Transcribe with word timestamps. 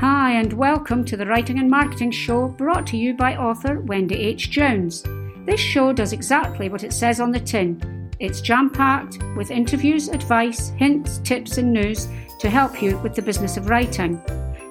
Hi, 0.00 0.32
and 0.32 0.52
welcome 0.52 1.06
to 1.06 1.16
the 1.16 1.24
Writing 1.24 1.58
and 1.58 1.70
Marketing 1.70 2.10
Show 2.10 2.48
brought 2.48 2.86
to 2.88 2.98
you 2.98 3.14
by 3.14 3.34
author 3.34 3.80
Wendy 3.80 4.16
H. 4.16 4.50
Jones. 4.50 5.02
This 5.46 5.58
show 5.58 5.94
does 5.94 6.12
exactly 6.12 6.68
what 6.68 6.84
it 6.84 6.92
says 6.92 7.18
on 7.18 7.32
the 7.32 7.40
tin. 7.40 8.10
It's 8.20 8.42
jam 8.42 8.68
packed 8.68 9.22
with 9.36 9.50
interviews, 9.50 10.08
advice, 10.08 10.68
hints, 10.76 11.16
tips, 11.24 11.56
and 11.56 11.72
news 11.72 12.08
to 12.40 12.50
help 12.50 12.82
you 12.82 12.98
with 12.98 13.14
the 13.14 13.22
business 13.22 13.56
of 13.56 13.70
writing. 13.70 14.20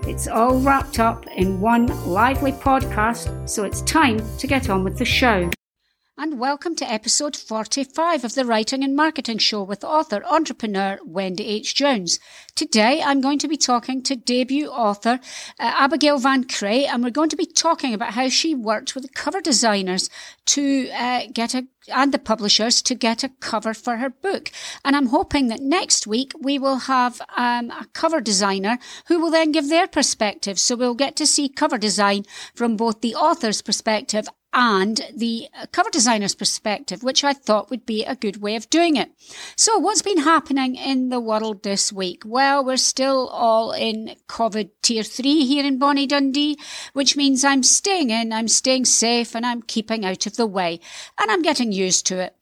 It's 0.04 0.28
all 0.28 0.60
wrapped 0.60 1.00
up 1.00 1.26
in 1.36 1.60
one 1.60 1.88
lively 2.08 2.52
podcast, 2.52 3.50
so 3.50 3.64
it's 3.64 3.82
time 3.82 4.20
to 4.38 4.46
get 4.46 4.70
on 4.70 4.84
with 4.84 5.00
the 5.00 5.06
show 5.06 5.50
and 6.18 6.40
welcome 6.40 6.76
to 6.76 6.90
episode 6.90 7.36
45 7.36 8.24
of 8.24 8.36
the 8.36 8.46
Writing 8.46 8.84
and 8.84 8.96
Marketing 8.96 9.38
Show 9.38 9.62
with 9.64 9.84
author 9.84 10.24
entrepreneur 10.26 10.98
Wendy 11.06 11.46
H. 11.46 11.76
Jones. 11.76 12.20
Today 12.56 13.02
I'm 13.04 13.20
going 13.20 13.40
to 13.40 13.50
be 13.50 13.58
talking 13.58 14.02
to 14.04 14.16
debut 14.16 14.70
author 14.70 15.20
uh, 15.60 15.74
Abigail 15.76 16.18
Van 16.18 16.46
Kraay 16.46 16.88
and 16.88 17.04
we're 17.04 17.10
going 17.10 17.28
to 17.28 17.36
be 17.36 17.46
talking 17.46 17.94
about 17.94 18.14
how 18.14 18.30
she 18.30 18.56
worked 18.56 18.96
with 18.96 19.04
the 19.04 19.10
cover 19.10 19.42
designers 19.42 20.10
to 20.46 20.90
uh, 20.92 21.24
get 21.34 21.54
a 21.54 21.68
and 21.94 22.14
the 22.14 22.20
publishers 22.20 22.82
to 22.82 22.96
get 22.96 23.24
a 23.24 23.30
cover 23.42 23.74
for 23.74 23.98
her 23.98 24.10
book. 24.10 24.52
And 24.84 24.96
I'm 24.96 25.08
hoping 25.08 25.50
that 25.50 25.60
next 25.60 26.08
week 26.08 26.32
we 26.40 26.58
will 26.58 26.78
have 26.78 27.22
um, 27.36 27.72
a 27.72 27.88
cover 27.94 28.22
designer 28.22 28.80
who 29.08 29.20
will 29.20 29.32
then 29.32 29.52
give 29.52 29.70
their 29.70 29.88
perspective. 29.88 30.58
So 30.58 30.78
we'll 30.78 30.96
get 30.96 31.16
to 31.18 31.28
see 31.28 31.50
cover 31.50 31.78
design 31.78 32.24
from 32.56 32.78
both 32.78 33.02
the 33.02 33.16
author's 33.16 33.62
perspective 33.62 34.28
and 34.56 35.02
the 35.14 35.50
cover 35.74 35.90
designer's 35.90 36.34
perspective, 36.34 37.04
which 37.04 37.26
I 37.26 37.34
thought 37.34 37.70
would 37.70 37.86
be 37.86 38.06
a 38.06 38.16
good 38.16 38.42
way 38.42 38.56
of 38.56 38.70
doing 38.70 38.96
it. 38.96 39.12
So 39.58 39.78
what's 39.78 40.02
been 40.02 40.20
happening 40.20 40.76
in 40.76 41.10
the 41.10 41.20
world 41.20 41.64
this 41.64 41.92
week? 41.92 42.24
Well, 42.26 42.45
we're 42.66 42.78
still 42.78 43.28
all 43.30 43.72
in 43.72 44.16
COVID 44.28 44.70
tier 44.82 45.04
three 45.04 45.46
here 45.46 45.66
in 45.66 45.80
Bonnie 45.80 46.08
Dundee, 46.08 46.58
which 46.94 47.16
means 47.16 47.44
I'm 47.44 47.64
staying 47.64 48.10
in, 48.10 48.32
I'm 48.32 48.48
staying 48.48 48.86
safe 48.86 49.36
and 49.36 49.46
I'm 49.46 49.62
keeping 49.62 50.06
out 50.06 50.26
of 50.26 50.36
the 50.36 50.46
way 50.46 50.80
and 51.20 51.32
I'm 51.32 51.42
getting 51.42 51.72
used 51.72 52.06
to 52.08 52.20
it. 52.20 52.36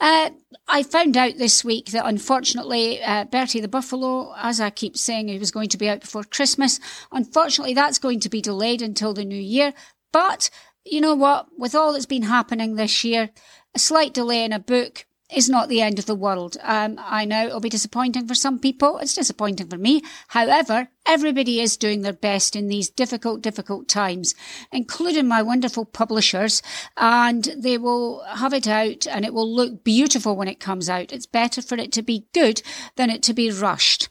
Uh, 0.00 0.30
I 0.66 0.82
found 0.82 1.16
out 1.16 1.36
this 1.36 1.64
week 1.64 1.86
that 1.90 2.06
unfortunately, 2.06 3.02
uh, 3.02 3.24
Bertie 3.24 3.60
the 3.60 3.68
Buffalo, 3.68 4.34
as 4.36 4.60
I 4.60 4.70
keep 4.70 4.96
saying, 4.96 5.28
he 5.28 5.38
was 5.38 5.50
going 5.50 5.68
to 5.68 5.78
be 5.78 5.88
out 5.88 6.00
before 6.00 6.24
Christmas. 6.24 6.80
Unfortunately, 7.12 7.74
that's 7.74 7.98
going 7.98 8.20
to 8.20 8.28
be 8.28 8.40
delayed 8.40 8.82
until 8.82 9.12
the 9.12 9.24
new 9.24 9.40
year. 9.40 9.74
But 10.12 10.50
you 10.84 11.00
know 11.00 11.14
what? 11.14 11.46
With 11.56 11.74
all 11.74 11.92
that's 11.92 12.06
been 12.06 12.22
happening 12.22 12.74
this 12.74 13.04
year, 13.04 13.30
a 13.74 13.78
slight 13.78 14.14
delay 14.14 14.44
in 14.44 14.52
a 14.52 14.58
book 14.58 15.06
is 15.32 15.48
not 15.48 15.68
the 15.68 15.80
end 15.80 15.98
of 15.98 16.06
the 16.06 16.14
world. 16.14 16.56
Um, 16.62 16.98
I 16.98 17.24
know 17.24 17.46
it'll 17.46 17.60
be 17.60 17.68
disappointing 17.68 18.26
for 18.26 18.34
some 18.34 18.58
people. 18.58 18.98
It's 18.98 19.14
disappointing 19.14 19.68
for 19.68 19.78
me. 19.78 20.02
However, 20.28 20.88
everybody 21.06 21.60
is 21.60 21.76
doing 21.76 22.02
their 22.02 22.12
best 22.12 22.56
in 22.56 22.68
these 22.68 22.88
difficult, 22.88 23.42
difficult 23.42 23.88
times, 23.88 24.34
including 24.72 25.28
my 25.28 25.42
wonderful 25.42 25.84
publishers, 25.84 26.62
and 26.96 27.44
they 27.56 27.78
will 27.78 28.22
have 28.24 28.52
it 28.52 28.66
out 28.66 29.06
and 29.06 29.24
it 29.24 29.34
will 29.34 29.52
look 29.52 29.84
beautiful 29.84 30.36
when 30.36 30.48
it 30.48 30.60
comes 30.60 30.88
out. 30.88 31.12
It's 31.12 31.26
better 31.26 31.62
for 31.62 31.76
it 31.76 31.92
to 31.92 32.02
be 32.02 32.26
good 32.32 32.62
than 32.96 33.10
it 33.10 33.22
to 33.24 33.34
be 33.34 33.50
rushed. 33.50 34.08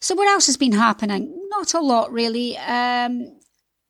So 0.00 0.14
what 0.14 0.28
else 0.28 0.46
has 0.46 0.56
been 0.56 0.72
happening? 0.72 1.34
Not 1.48 1.74
a 1.74 1.80
lot 1.80 2.12
really. 2.12 2.56
Um, 2.58 3.38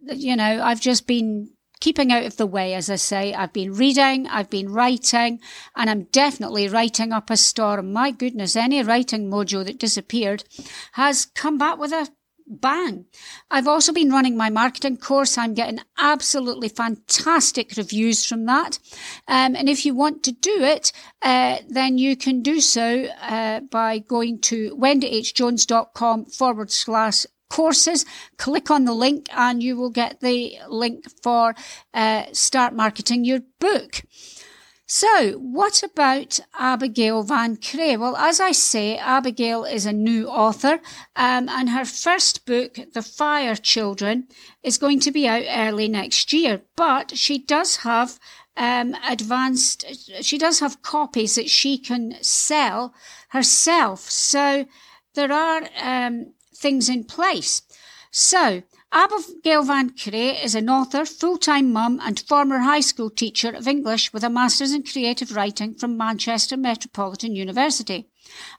you 0.01 0.37
know, 0.37 0.63
I've 0.63 0.81
just 0.81 1.07
been 1.07 1.51
keeping 1.81 2.13
out 2.13 2.25
of 2.25 2.37
the 2.37 2.47
way, 2.47 2.75
as 2.75 2.91
I 2.91 2.97
say. 2.97 3.35
I've 3.35 3.53
been 3.53 3.73
reading, 3.73 4.27
I've 4.27 4.51
been 4.51 4.73
writing, 4.73 5.41
and 5.77 5.89
I'm 5.89 6.05
definitely 6.05 6.69
writing 6.69 7.13
up 7.13 7.31
a 7.31 7.37
storm. 7.37 7.93
My 7.93 8.11
goodness, 8.11 8.57
any 8.57 8.83
writing 8.83 9.31
mojo 9.31 9.65
that 9.65 9.79
disappeared 9.79 10.45
has 10.93 11.27
come 11.27 11.59
back 11.59 11.79
with 11.79 11.93
a 11.93 12.09
bang. 12.49 13.05
I've 13.51 13.69
also 13.69 13.93
been 13.93 14.11
running 14.11 14.37
my 14.37 14.51
marketing 14.51 14.97
course. 14.97 15.39
I'm 15.39 15.55
getting 15.55 15.81
absolutely 15.99 16.69
fantastic 16.69 17.77
reviews 17.77 18.25
from 18.25 18.47
that. 18.47 18.79
Um, 19.27 19.55
and 19.55 19.69
if 19.69 19.85
you 19.85 19.95
want 19.95 20.23
to 20.25 20.33
do 20.33 20.63
it, 20.63 20.93
uh, 21.23 21.59
then 21.69 21.99
you 21.99 22.17
can 22.17 22.43
do 22.43 22.61
so 22.61 23.05
uh, 23.21 23.61
by 23.61 23.99
going 23.99 24.41
to 24.43 24.75
wendyhjones.com 24.77 26.27
forward 26.27 26.71
slash 26.71 27.27
courses, 27.49 28.05
click 28.37 28.71
on 28.71 28.85
the 28.85 28.95
link 28.95 29.27
and 29.33 29.63
you 29.63 29.77
will 29.77 29.91
get 29.91 30.21
the 30.21 30.59
link 30.69 31.05
for 31.23 31.55
uh, 31.95 32.25
Start 32.33 32.75
Marketing 32.75 33.25
Your 33.25 33.41
Book. 33.59 34.03
So, 34.91 35.33
what 35.33 35.83
about 35.83 36.41
Abigail 36.59 37.23
Van 37.23 37.59
Kraay? 37.59 37.99
Well, 37.99 38.17
as 38.17 38.41
I 38.41 38.53
say, 38.53 38.97
Abigail 38.97 39.65
is 39.65 39.85
a 39.85 39.93
new 39.93 40.27
author, 40.29 40.81
um, 41.15 41.47
and 41.51 41.69
her 41.69 41.85
first 41.85 42.47
book, 42.47 42.79
The 42.95 43.03
Fire 43.03 43.55
Children, 43.55 44.29
is 44.63 44.79
going 44.79 45.01
to 45.01 45.11
be 45.11 45.29
out 45.29 45.45
early 45.47 45.89
next 45.89 46.33
year. 46.33 46.63
But 46.75 47.19
she 47.19 47.37
does 47.37 47.77
have 47.79 48.19
um, 48.57 48.97
advanced, 49.07 49.85
she 50.23 50.39
does 50.39 50.61
have 50.61 50.81
copies 50.81 51.35
that 51.35 51.51
she 51.51 51.77
can 51.77 52.17
sell 52.23 52.95
herself. 53.29 54.11
So, 54.11 54.65
there 55.15 55.31
are 55.31 55.69
um, 55.83 56.33
things 56.59 56.89
in 56.89 57.05
place. 57.05 57.63
So, 58.11 58.63
Abigail 58.91 59.65
Van 59.65 59.91
Kraay 59.91 60.43
is 60.43 60.55
an 60.55 60.71
author, 60.71 61.05
full-time 61.05 61.73
mum 61.73 62.01
and 62.03 62.19
former 62.21 62.61
high 62.61 62.81
school 62.81 63.11
teacher 63.11 63.51
of 63.51 63.69
English 63.69 64.13
with 64.13 64.25
a 64.25 64.31
master's 64.31 64.73
in 64.73 64.83
creative 64.83 65.37
writing 65.37 65.75
from 65.75 65.97
Manchester 65.97 66.57
Metropolitan 66.57 67.37
University. 67.37 68.09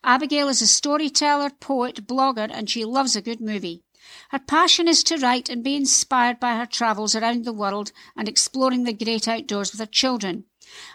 Abigail 0.03 0.47
is 0.47 0.61
a 0.61 0.67
storyteller, 0.67 1.49
poet, 1.49 2.05
blogger, 2.05 2.49
and 2.51 2.69
she 2.69 2.85
loves 2.85 3.15
a 3.15 3.21
good 3.21 3.41
movie. 3.41 3.81
Her 4.29 4.39
passion 4.39 4.87
is 4.87 5.03
to 5.05 5.17
write 5.17 5.49
and 5.49 5.63
be 5.63 5.75
inspired 5.75 6.39
by 6.39 6.57
her 6.57 6.65
travels 6.65 7.15
around 7.15 7.43
the 7.43 7.53
world 7.53 7.91
and 8.15 8.29
exploring 8.29 8.83
the 8.83 8.93
great 8.93 9.27
outdoors 9.27 9.71
with 9.71 9.79
her 9.79 9.85
children. 9.85 10.45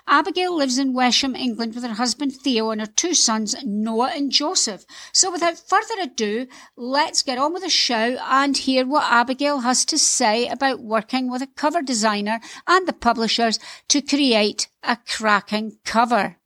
Abigail 0.07 0.57
lives 0.57 0.79
in 0.79 0.95
Wesham, 0.95 1.37
England, 1.37 1.75
with 1.75 1.85
her 1.85 1.95
husband 1.95 2.35
Theo 2.35 2.71
and 2.71 2.81
her 2.81 2.87
two 2.87 3.15
sons, 3.15 3.55
Noah 3.65 4.13
and 4.15 4.31
Joseph. 4.31 4.85
So, 5.13 5.31
without 5.31 5.59
further 5.59 5.95
ado, 6.03 6.47
let's 6.77 7.23
get 7.23 7.39
on 7.39 7.53
with 7.53 7.63
the 7.63 7.71
show 7.71 8.19
and 8.25 8.57
hear 8.57 8.87
what 8.87 9.11
Abigail 9.11 9.61
has 9.61 9.85
to 9.87 9.99
say 9.99 10.47
about 10.49 10.81
working 10.81 11.31
with 11.31 11.43
a 11.43 11.47
cover 11.47 11.83
designer 11.83 12.41
and 12.67 12.87
the 12.87 12.93
publishers 12.93 13.59
to 13.89 14.03
create 14.03 14.69
a 14.83 14.99
cracking 15.09 15.79
cover. 15.85 16.37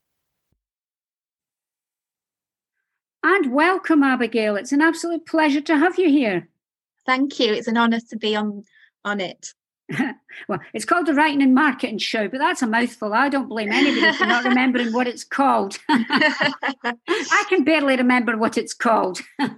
And 3.22 3.53
welcome, 3.53 4.03
Abigail. 4.03 4.56
It's 4.56 4.72
an 4.72 4.81
absolute 4.81 5.27
pleasure 5.27 5.61
to 5.62 5.77
have 5.77 5.99
you 5.99 6.09
here. 6.09 6.49
Thank 7.05 7.41
you. 7.41 7.53
It's 7.53 7.69
an 7.69 7.77
honour 7.77 8.00
to 8.11 8.17
be 8.17 8.37
on 8.37 8.65
on 9.05 9.21
it. 9.21 9.55
well, 10.49 10.60
it's 10.75 10.84
called 10.84 11.06
the 11.06 11.15
Writing 11.15 11.43
and 11.43 11.54
Marketing 11.54 11.99
Show, 11.99 12.28
but 12.28 12.38
that's 12.38 12.62
a 12.62 12.66
mouthful. 12.66 13.15
I 13.15 13.28
don't 13.28 13.49
blame 13.49 13.72
anybody 13.72 14.12
for 14.16 14.26
not 14.26 14.44
remembering 14.44 14.93
what 14.93 15.06
it's 15.06 15.25
called. 15.25 15.78
I 15.88 17.44
can 17.49 17.65
barely 17.65 17.97
remember 17.97 18.37
what 18.37 18.59
it's 18.59 18.75
called. 18.75 19.21
How 19.38 19.50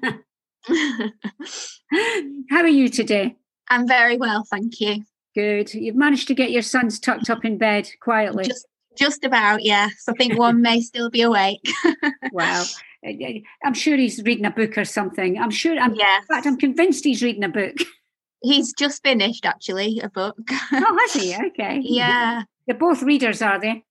are 2.50 2.68
you 2.68 2.88
today? 2.88 3.36
I'm 3.68 3.88
very 3.88 4.16
well, 4.16 4.44
thank 4.50 4.80
you. 4.80 5.04
Good. 5.34 5.74
You've 5.74 5.96
managed 5.96 6.28
to 6.28 6.34
get 6.34 6.50
your 6.50 6.62
sons 6.62 6.98
tucked 6.98 7.30
up 7.30 7.44
in 7.44 7.58
bed 7.58 7.88
quietly. 8.00 8.44
Just, 8.44 8.66
just 8.96 9.24
about, 9.24 9.62
yes. 9.62 10.04
I 10.08 10.12
think 10.12 10.38
one 10.38 10.62
may 10.62 10.80
still 10.80 11.10
be 11.10 11.22
awake. 11.22 11.64
wow. 12.32 12.64
Eh, 13.04 13.16
eh, 13.20 13.40
I'm 13.64 13.74
sure 13.74 13.96
he's 13.96 14.22
reading 14.22 14.44
a 14.44 14.50
book 14.50 14.76
or 14.76 14.84
something. 14.84 15.38
I'm 15.38 15.50
sure. 15.50 15.78
I'm, 15.78 15.94
yes. 15.94 16.22
In 16.22 16.26
fact, 16.26 16.46
I'm 16.46 16.58
convinced 16.58 17.04
he's 17.04 17.22
reading 17.22 17.44
a 17.44 17.48
book. 17.48 17.76
He's 18.42 18.72
just 18.72 19.02
finished 19.02 19.44
actually 19.44 20.00
a 20.00 20.08
book. 20.08 20.38
oh, 20.50 20.98
has 21.00 21.12
he? 21.12 21.36
Okay. 21.36 21.80
yeah. 21.82 22.44
They're 22.66 22.76
both 22.76 23.02
readers, 23.02 23.42
are 23.42 23.60
they? 23.60 23.84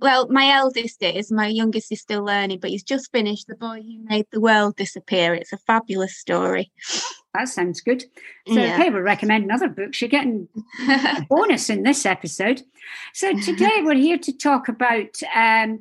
Well, 0.00 0.28
my 0.28 0.50
eldest 0.50 1.02
is. 1.02 1.32
My 1.32 1.46
youngest 1.46 1.90
is 1.90 2.00
still 2.00 2.24
learning, 2.24 2.60
but 2.60 2.70
he's 2.70 2.82
just 2.82 3.10
finished 3.10 3.46
The 3.46 3.56
Boy 3.56 3.82
Who 3.82 4.04
Made 4.04 4.26
the 4.30 4.40
World 4.40 4.76
Disappear. 4.76 5.34
It's 5.34 5.52
a 5.52 5.58
fabulous 5.58 6.16
story. 6.16 6.70
That 7.32 7.48
sounds 7.48 7.80
good. 7.80 8.02
So, 8.48 8.54
yeah. 8.54 8.74
okay, 8.74 8.90
we'll 8.90 9.02
recommend 9.02 9.44
another 9.44 9.68
book. 9.68 10.00
You're 10.00 10.10
getting 10.10 10.48
a 10.88 11.24
bonus 11.30 11.70
in 11.70 11.84
this 11.84 12.04
episode. 12.04 12.62
So, 13.14 13.38
today 13.40 13.82
we're 13.82 13.94
here 13.94 14.18
to 14.18 14.36
talk 14.36 14.66
about 14.66 15.16
um, 15.32 15.80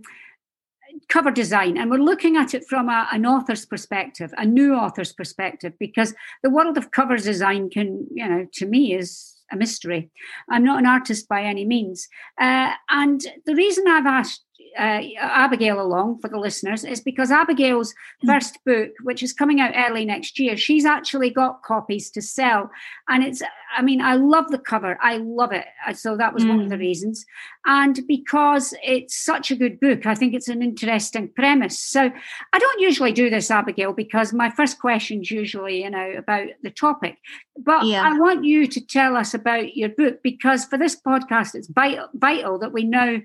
cover 1.08 1.32
design 1.32 1.78
and 1.78 1.90
we're 1.90 1.98
looking 1.98 2.36
at 2.36 2.54
it 2.54 2.66
from 2.68 2.90
a, 2.90 3.08
an 3.12 3.26
author's 3.26 3.66
perspective 3.66 4.34
a 4.38 4.46
new 4.46 4.74
author's 4.74 5.14
perspective 5.14 5.74
because 5.80 6.14
the 6.44 6.50
world 6.50 6.78
of 6.78 6.92
cover 6.92 7.18
design 7.18 7.70
can 7.70 8.06
you 8.12 8.28
know 8.28 8.48
to 8.54 8.66
me 8.66 8.94
is 8.94 9.36
a 9.52 9.56
mystery. 9.56 10.10
I'm 10.50 10.64
not 10.64 10.80
an 10.80 10.86
artist 10.86 11.28
by 11.28 11.42
any 11.44 11.66
means. 11.66 12.08
Uh, 12.40 12.72
and 12.90 13.22
the 13.46 13.56
reason 13.56 13.88
i've 13.88 14.06
asked 14.06 14.44
uh, 14.78 15.02
Abigail 15.20 15.82
along 15.82 16.20
for 16.20 16.28
the 16.28 16.38
listeners 16.38 16.84
is 16.84 17.02
because 17.02 17.32
Abigail's 17.32 17.94
mm. 18.24 18.28
first 18.28 18.58
book, 18.66 18.92
which 19.04 19.24
is 19.24 19.34
coming 19.34 19.60
out 19.60 19.74
early 19.76 20.06
next 20.06 20.40
year, 20.40 20.58
she's 20.58 20.86
actually 20.86 21.30
got 21.30 21.64
copies 21.64 22.10
to 22.12 22.22
sell. 22.22 22.70
And 23.08 23.24
it's, 23.24 23.42
I 23.76 23.82
mean, 23.82 24.02
I 24.02 24.16
love 24.16 24.50
the 24.50 24.58
cover. 24.58 24.98
I 25.02 25.18
love 25.18 25.52
it. 25.52 25.66
Uh, 25.88 25.94
so 25.94 26.18
that 26.18 26.34
was 26.34 26.44
mm. 26.44 26.50
one 26.50 26.62
of 26.62 26.70
the 26.70 26.76
mm. 26.76 26.80
reasons. 26.80 27.26
And 27.66 28.00
because 28.08 28.74
it's 28.84 29.16
such 29.16 29.52
a 29.52 29.56
good 29.56 29.80
book, 29.80 30.06
I 30.06 30.16
think 30.16 30.34
it's 30.34 30.48
an 30.48 30.62
interesting 30.62 31.30
premise. 31.30 31.80
So 31.80 32.12
I 32.54 32.60
don't 32.60 32.82
usually 32.82 33.12
do 33.12 33.30
this, 33.30 33.52
Abigail, 33.52 33.94
because 33.94 34.34
my 34.34 34.50
first 34.50 34.80
question 34.80 35.22
is 35.22 35.32
usually, 35.32 35.84
you 35.84 35.90
know, 35.90 36.14
about 36.18 36.48
the 36.64 36.72
topic. 36.72 37.18
But 37.58 37.86
yeah. 37.86 38.04
I 38.04 38.18
want 38.18 38.46
you 38.46 38.68
to 38.68 38.82
tell 38.82 39.16
us 39.16 39.34
about 39.34 39.76
your 39.76 39.90
book 39.90 40.24
because 40.24 40.66
for 40.66 40.78
this 40.78 41.00
podcast, 41.00 41.56
it's 41.56 41.68
vital, 41.68 42.08
vital 42.14 42.60
that 42.60 42.74
we 42.74 42.84
know 42.84 43.22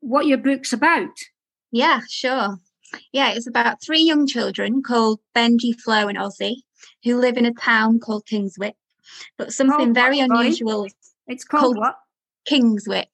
what 0.00 0.26
your 0.26 0.38
book's 0.38 0.72
about. 0.72 1.16
Yeah, 1.72 2.00
sure. 2.08 2.58
Yeah, 3.12 3.32
it's 3.32 3.48
about 3.48 3.82
three 3.82 4.02
young 4.02 4.26
children 4.26 4.82
called 4.82 5.20
Benji, 5.34 5.78
Flo, 5.78 6.08
and 6.08 6.16
Ozzy 6.16 6.62
who 7.06 7.18
live 7.18 7.36
in 7.36 7.46
a 7.46 7.54
town 7.54 8.00
called 8.00 8.26
Kingswick. 8.26 8.74
But 9.38 9.52
something 9.52 9.94
very 9.94 10.18
unusual. 10.18 10.86
It's 11.26 11.44
called, 11.44 11.62
called, 11.62 11.78
what? 11.78 11.96
Kingswick. 12.44 13.08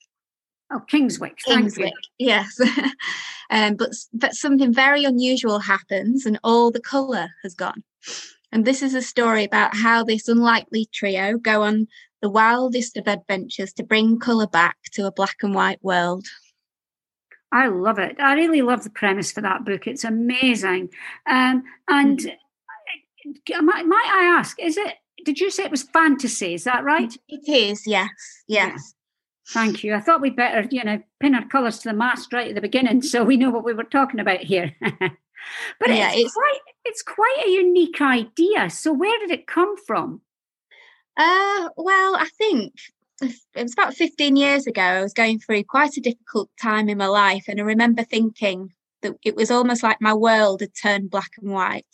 Oh, 0.72 0.80
Kingswick. 0.88 1.36
Kingswick. 1.44 1.92
Yes. 2.18 2.58
um, 3.50 3.76
but 3.76 3.90
but 4.14 4.34
something 4.34 4.72
very 4.72 5.04
unusual 5.04 5.58
happens, 5.58 6.24
and 6.24 6.40
all 6.42 6.70
the 6.70 6.80
colour 6.80 7.28
has 7.42 7.54
gone. 7.54 7.84
And 8.50 8.64
this 8.64 8.82
is 8.82 8.94
a 8.94 9.02
story 9.02 9.44
about 9.44 9.76
how 9.76 10.02
this 10.02 10.28
unlikely 10.28 10.88
trio 10.92 11.36
go 11.36 11.62
on 11.62 11.88
the 12.22 12.30
wildest 12.30 12.96
of 12.96 13.08
adventures 13.08 13.72
to 13.74 13.82
bring 13.82 14.18
colour 14.18 14.46
back 14.46 14.76
to 14.92 15.06
a 15.06 15.12
black 15.12 15.36
and 15.42 15.54
white 15.54 15.82
world. 15.82 16.26
I 17.52 17.68
love 17.68 17.98
it. 17.98 18.16
I 18.18 18.34
really 18.34 18.62
love 18.62 18.82
the 18.82 18.90
premise 18.90 19.30
for 19.30 19.42
that 19.42 19.64
book. 19.64 19.86
It's 19.86 20.04
amazing. 20.04 20.88
Um, 21.26 21.62
and 21.88 22.18
mm-hmm. 22.18 23.66
might, 23.66 23.86
might 23.86 24.10
I 24.12 24.24
ask, 24.38 24.58
is 24.58 24.78
it, 24.78 24.94
did 25.24 25.38
you 25.38 25.50
say 25.50 25.64
it 25.64 25.70
was 25.70 25.82
fantasy? 25.82 26.54
Is 26.54 26.64
that 26.64 26.82
right? 26.82 27.14
It 27.28 27.48
is, 27.48 27.86
yes. 27.86 28.08
Yes. 28.48 28.48
Yeah. 28.48 28.76
Thank 29.48 29.84
you. 29.84 29.94
I 29.94 30.00
thought 30.00 30.22
we'd 30.22 30.36
better, 30.36 30.66
you 30.70 30.82
know, 30.82 31.02
pin 31.20 31.34
our 31.34 31.46
colours 31.46 31.80
to 31.80 31.90
the 31.90 31.94
mast 31.94 32.32
right 32.32 32.48
at 32.48 32.54
the 32.54 32.60
beginning 32.60 33.02
so 33.02 33.22
we 33.22 33.36
know 33.36 33.50
what 33.50 33.64
we 33.64 33.74
were 33.74 33.84
talking 33.84 34.20
about 34.20 34.40
here. 34.40 34.74
but 34.80 35.88
yeah, 35.88 36.12
it's, 36.12 36.22
it's, 36.22 36.34
quite 36.34 36.58
it's 36.84 37.02
quite 37.02 37.42
a 37.44 37.50
unique 37.50 38.00
idea. 38.00 38.70
So 38.70 38.92
where 38.92 39.18
did 39.18 39.30
it 39.30 39.46
come 39.46 39.76
from? 39.76 40.20
Uh 41.16 41.68
well, 41.76 42.16
I 42.16 42.28
think 42.38 42.72
it 43.22 43.62
was 43.62 43.72
about 43.72 43.94
15 43.94 44.36
years 44.36 44.66
ago. 44.66 44.82
I 44.82 45.02
was 45.02 45.14
going 45.14 45.38
through 45.38 45.64
quite 45.64 45.96
a 45.96 46.00
difficult 46.00 46.50
time 46.60 46.88
in 46.88 46.98
my 46.98 47.06
life. 47.06 47.44
And 47.48 47.60
I 47.60 47.64
remember 47.64 48.02
thinking 48.02 48.72
that 49.02 49.14
it 49.24 49.36
was 49.36 49.50
almost 49.50 49.82
like 49.82 50.00
my 50.00 50.14
world 50.14 50.60
had 50.60 50.74
turned 50.74 51.10
black 51.10 51.30
and 51.40 51.52
white. 51.52 51.86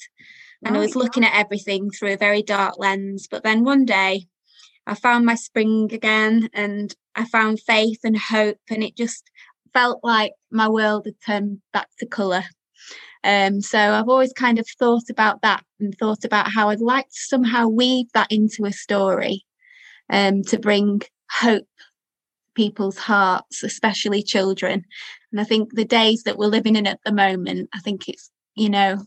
And 0.65 0.77
I 0.77 0.81
was 0.81 0.97
looking 0.97 1.25
at 1.25 1.39
everything 1.39 1.91
through 1.91 2.15
a 2.15 2.17
very 2.17 2.43
dark 2.43 2.75
lens. 2.79 3.29
But 3.31 3.45
then 3.45 3.65
one 3.65 3.85
day 3.85 4.27
I 4.87 4.95
found 4.95 5.25
my 5.25 5.37
spring 5.37 5.93
again 5.93 6.49
and 6.53 6.95
I 7.15 7.25
found 7.27 7.61
faith 7.61 8.01
and 8.03 8.19
hope. 8.19 8.59
And 8.69 8.83
it 8.83 8.97
just 8.97 9.31
felt 9.73 10.01
like 10.03 10.33
my 10.51 10.69
world 10.69 11.07
had 11.07 11.21
turned 11.25 11.61
back 11.73 11.89
to 11.99 12.07
colour. 12.07 12.45
Um, 13.25 13.61
so 13.61 13.79
I've 13.79 14.09
always 14.09 14.33
kind 14.33 14.59
of 14.59 14.67
thought 14.79 15.11
about 15.11 15.43
that 15.43 15.65
and 15.81 15.95
thought 15.97 16.25
about 16.25 16.51
how 16.53 16.71
I'd 16.71 16.81
like 16.81 17.07
to 17.07 17.21
somehow 17.21 17.69
weave 17.69 18.07
that 18.15 18.31
into 18.31 18.65
a 18.65 18.73
story 18.73 19.45
um, 20.11 20.43
to 20.45 20.59
bring 20.59 21.03
hope 21.31 21.67
people's 22.55 22.99
hearts, 22.99 23.63
especially 23.63 24.23
children. 24.23 24.85
And 25.31 25.41
I 25.41 25.45
think 25.45 25.75
the 25.75 25.85
days 25.85 26.25
that 26.25 26.39
we're 26.39 26.47
living 26.47 26.77
in 26.77 26.87
at 26.87 27.01
the 27.05 27.13
moment, 27.13 27.69
I 27.75 27.81
think 27.81 28.09
it's, 28.09 28.31
you 28.55 28.69
know, 28.69 28.99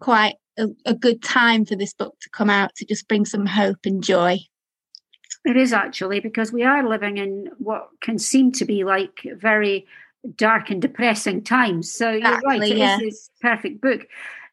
quite 0.00 0.36
a, 0.58 0.68
a 0.86 0.94
good 0.94 1.22
time 1.22 1.64
for 1.64 1.76
this 1.76 1.92
book 1.92 2.14
to 2.20 2.30
come 2.30 2.48
out 2.48 2.74
to 2.76 2.86
just 2.86 3.08
bring 3.08 3.24
some 3.24 3.46
hope 3.46 3.80
and 3.84 4.02
joy. 4.02 4.38
It 5.44 5.56
is 5.56 5.72
actually 5.74 6.20
because 6.20 6.52
we 6.52 6.62
are 6.62 6.88
living 6.88 7.18
in 7.18 7.50
what 7.58 7.88
can 8.00 8.18
seem 8.18 8.52
to 8.52 8.64
be 8.64 8.84
like 8.84 9.26
very 9.36 9.86
dark 10.36 10.70
and 10.70 10.80
depressing 10.80 11.42
times. 11.44 11.92
So 11.92 12.10
exactly, 12.10 12.40
you're 12.40 12.60
right, 12.60 12.70
it 12.70 12.76
yeah. 12.78 12.96
is 12.96 13.00
this 13.00 13.30
perfect 13.42 13.82
book. 13.82 14.06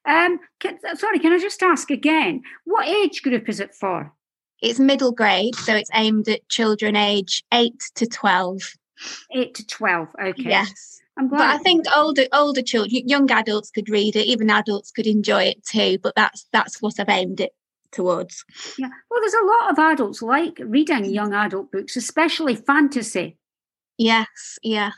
Um, 0.05 0.39
can, 0.59 0.77
sorry, 0.95 1.19
can 1.19 1.31
I 1.31 1.39
just 1.39 1.63
ask 1.63 1.89
again? 1.89 2.41
What 2.65 2.87
age 2.87 3.21
group 3.21 3.47
is 3.47 3.59
it 3.59 3.73
for? 3.73 4.11
It's 4.61 4.79
middle 4.79 5.11
grade, 5.11 5.55
so 5.55 5.75
it's 5.75 5.89
aimed 5.93 6.27
at 6.29 6.47
children 6.49 6.95
age 6.95 7.43
eight 7.51 7.81
to 7.95 8.05
twelve. 8.05 8.61
Eight 9.31 9.55
to 9.55 9.65
twelve. 9.65 10.09
Okay. 10.21 10.43
Yes. 10.43 10.99
I'm 11.17 11.27
glad. 11.27 11.39
But 11.39 11.47
I 11.47 11.57
think 11.57 11.85
older 11.95 12.23
older 12.31 12.61
children, 12.61 13.07
young 13.07 13.29
adults 13.31 13.71
could 13.71 13.89
read 13.89 14.15
it. 14.15 14.27
Even 14.27 14.49
adults 14.49 14.91
could 14.91 15.07
enjoy 15.07 15.43
it 15.43 15.65
too. 15.65 15.97
But 16.01 16.15
that's 16.15 16.45
that's 16.53 16.81
what 16.81 16.99
I've 16.99 17.09
aimed 17.09 17.39
it 17.39 17.53
towards. 17.91 18.45
Yeah. 18.77 18.87
Well, 19.09 19.19
there's 19.19 19.33
a 19.33 19.45
lot 19.45 19.71
of 19.71 19.79
adults 19.79 20.21
like 20.21 20.57
reading 20.63 21.05
young 21.05 21.33
adult 21.33 21.71
books, 21.71 21.95
especially 21.95 22.55
fantasy. 22.55 23.37
Yes. 23.97 24.59
Yeah. 24.63 24.91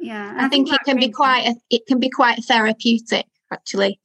Yeah. 0.00 0.34
I, 0.36 0.46
I 0.46 0.48
think, 0.48 0.68
think 0.68 0.80
it 0.80 0.84
can 0.84 0.98
be 0.98 1.10
quite 1.10 1.46
a, 1.46 1.54
it 1.70 1.86
can 1.86 2.00
be 2.00 2.10
quite 2.10 2.42
therapeutic 2.44 3.26
actually. 3.52 4.00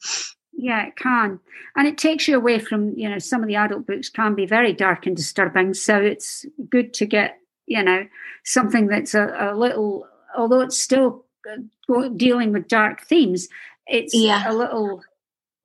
Yeah, 0.61 0.88
it 0.88 0.97
can. 0.97 1.39
And 1.77 1.88
it 1.88 1.97
takes 1.97 2.27
you 2.27 2.35
away 2.35 2.59
from, 2.59 2.94
you 2.97 3.09
know, 3.09 3.17
some 3.17 3.41
of 3.41 3.47
the 3.47 3.56
adult 3.56 3.88
books 3.88 4.09
can 4.09 4.35
be 4.35 4.45
very 4.45 4.73
dark 4.73 5.06
and 5.06 5.15
disturbing. 5.15 5.73
So 5.73 5.95
it's 5.95 6.45
good 6.69 6.94
to 6.95 7.06
get, 7.06 7.38
you 7.65 7.81
know, 7.81 8.06
something 8.44 8.88
that's 8.88 9.13
a, 9.13 9.33
a 9.39 9.56
little, 9.56 10.06
although 10.35 10.59
it's 10.59 10.77
still 10.77 11.23
uh, 11.50 12.09
dealing 12.09 12.51
with 12.51 12.67
dark 12.67 13.06
themes, 13.06 13.47
it's 13.88 14.13
yeah. 14.13 14.51
a 14.51 14.53
little 14.53 15.01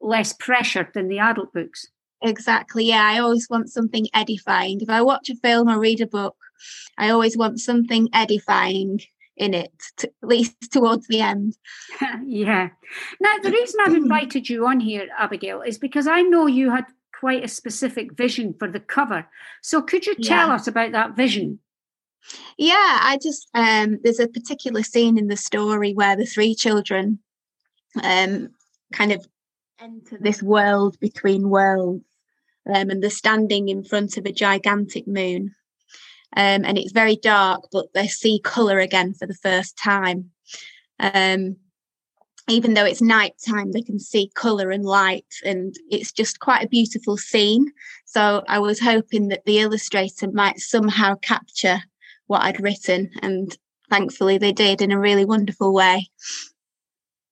less 0.00 0.32
pressured 0.32 0.94
than 0.94 1.08
the 1.08 1.18
adult 1.18 1.52
books. 1.52 1.88
Exactly. 2.22 2.84
Yeah. 2.84 3.02
I 3.04 3.18
always 3.18 3.48
want 3.50 3.70
something 3.70 4.06
edifying. 4.14 4.80
If 4.80 4.90
I 4.90 5.02
watch 5.02 5.28
a 5.28 5.34
film 5.34 5.68
or 5.68 5.80
read 5.80 6.02
a 6.02 6.06
book, 6.06 6.36
I 6.98 7.10
always 7.10 7.36
want 7.36 7.58
something 7.58 8.08
edifying 8.12 9.00
in 9.36 9.54
it, 9.54 9.72
to, 9.98 10.08
at 10.22 10.28
least 10.28 10.72
towards 10.72 11.06
the 11.08 11.20
end. 11.20 11.56
yeah. 12.24 12.68
Now, 13.20 13.38
the 13.42 13.50
reason 13.50 13.80
I've 13.84 13.94
invited 14.04 14.48
you 14.48 14.66
on 14.66 14.80
here, 14.80 15.08
Abigail, 15.18 15.62
is 15.62 15.78
because 15.78 16.06
I 16.06 16.22
know 16.22 16.46
you 16.46 16.70
had 16.70 16.86
quite 17.18 17.44
a 17.44 17.48
specific 17.48 18.12
vision 18.12 18.54
for 18.58 18.70
the 18.70 18.80
cover. 18.80 19.26
So, 19.62 19.82
could 19.82 20.06
you 20.06 20.14
tell 20.14 20.48
yeah. 20.48 20.54
us 20.54 20.66
about 20.66 20.92
that 20.92 21.16
vision? 21.16 21.58
Yeah, 22.56 22.98
I 23.02 23.18
just 23.22 23.48
um, 23.54 23.98
there's 24.02 24.20
a 24.20 24.28
particular 24.28 24.82
scene 24.82 25.18
in 25.18 25.26
the 25.26 25.36
story 25.36 25.92
where 25.92 26.16
the 26.16 26.24
three 26.24 26.54
children 26.54 27.18
um, 28.02 28.50
kind 28.92 29.12
of 29.12 29.26
enter 29.80 30.16
this 30.18 30.42
world 30.42 30.98
between 31.00 31.50
worlds, 31.50 32.04
um, 32.66 32.90
and 32.90 33.02
they're 33.02 33.10
standing 33.10 33.68
in 33.68 33.84
front 33.84 34.16
of 34.16 34.24
a 34.24 34.32
gigantic 34.32 35.06
moon 35.06 35.54
um, 36.36 36.64
and 36.64 36.78
it's 36.78 36.92
very 36.92 37.16
dark, 37.16 37.62
but 37.70 37.92
they 37.94 38.08
see 38.08 38.40
colour 38.42 38.78
again 38.78 39.14
for 39.14 39.26
the 39.26 39.34
first 39.34 39.78
time. 39.78 40.30
Um, 40.98 41.56
even 42.48 42.74
though 42.74 42.84
it's 42.84 43.00
night 43.00 43.34
time, 43.46 43.72
they 43.72 43.82
can 43.82 43.98
see 43.98 44.30
colour 44.34 44.70
and 44.70 44.84
light, 44.84 45.26
and 45.44 45.74
it's 45.90 46.12
just 46.12 46.40
quite 46.40 46.64
a 46.64 46.68
beautiful 46.68 47.16
scene. 47.16 47.72
So 48.04 48.44
I 48.48 48.58
was 48.58 48.80
hoping 48.80 49.28
that 49.28 49.44
the 49.46 49.60
illustrator 49.60 50.30
might 50.30 50.58
somehow 50.58 51.14
capture 51.16 51.78
what 52.26 52.42
I'd 52.42 52.60
written, 52.60 53.10
and 53.22 53.56
thankfully 53.88 54.36
they 54.36 54.52
did 54.52 54.82
in 54.82 54.92
a 54.92 54.98
really 54.98 55.24
wonderful 55.24 55.72
way. 55.72 56.10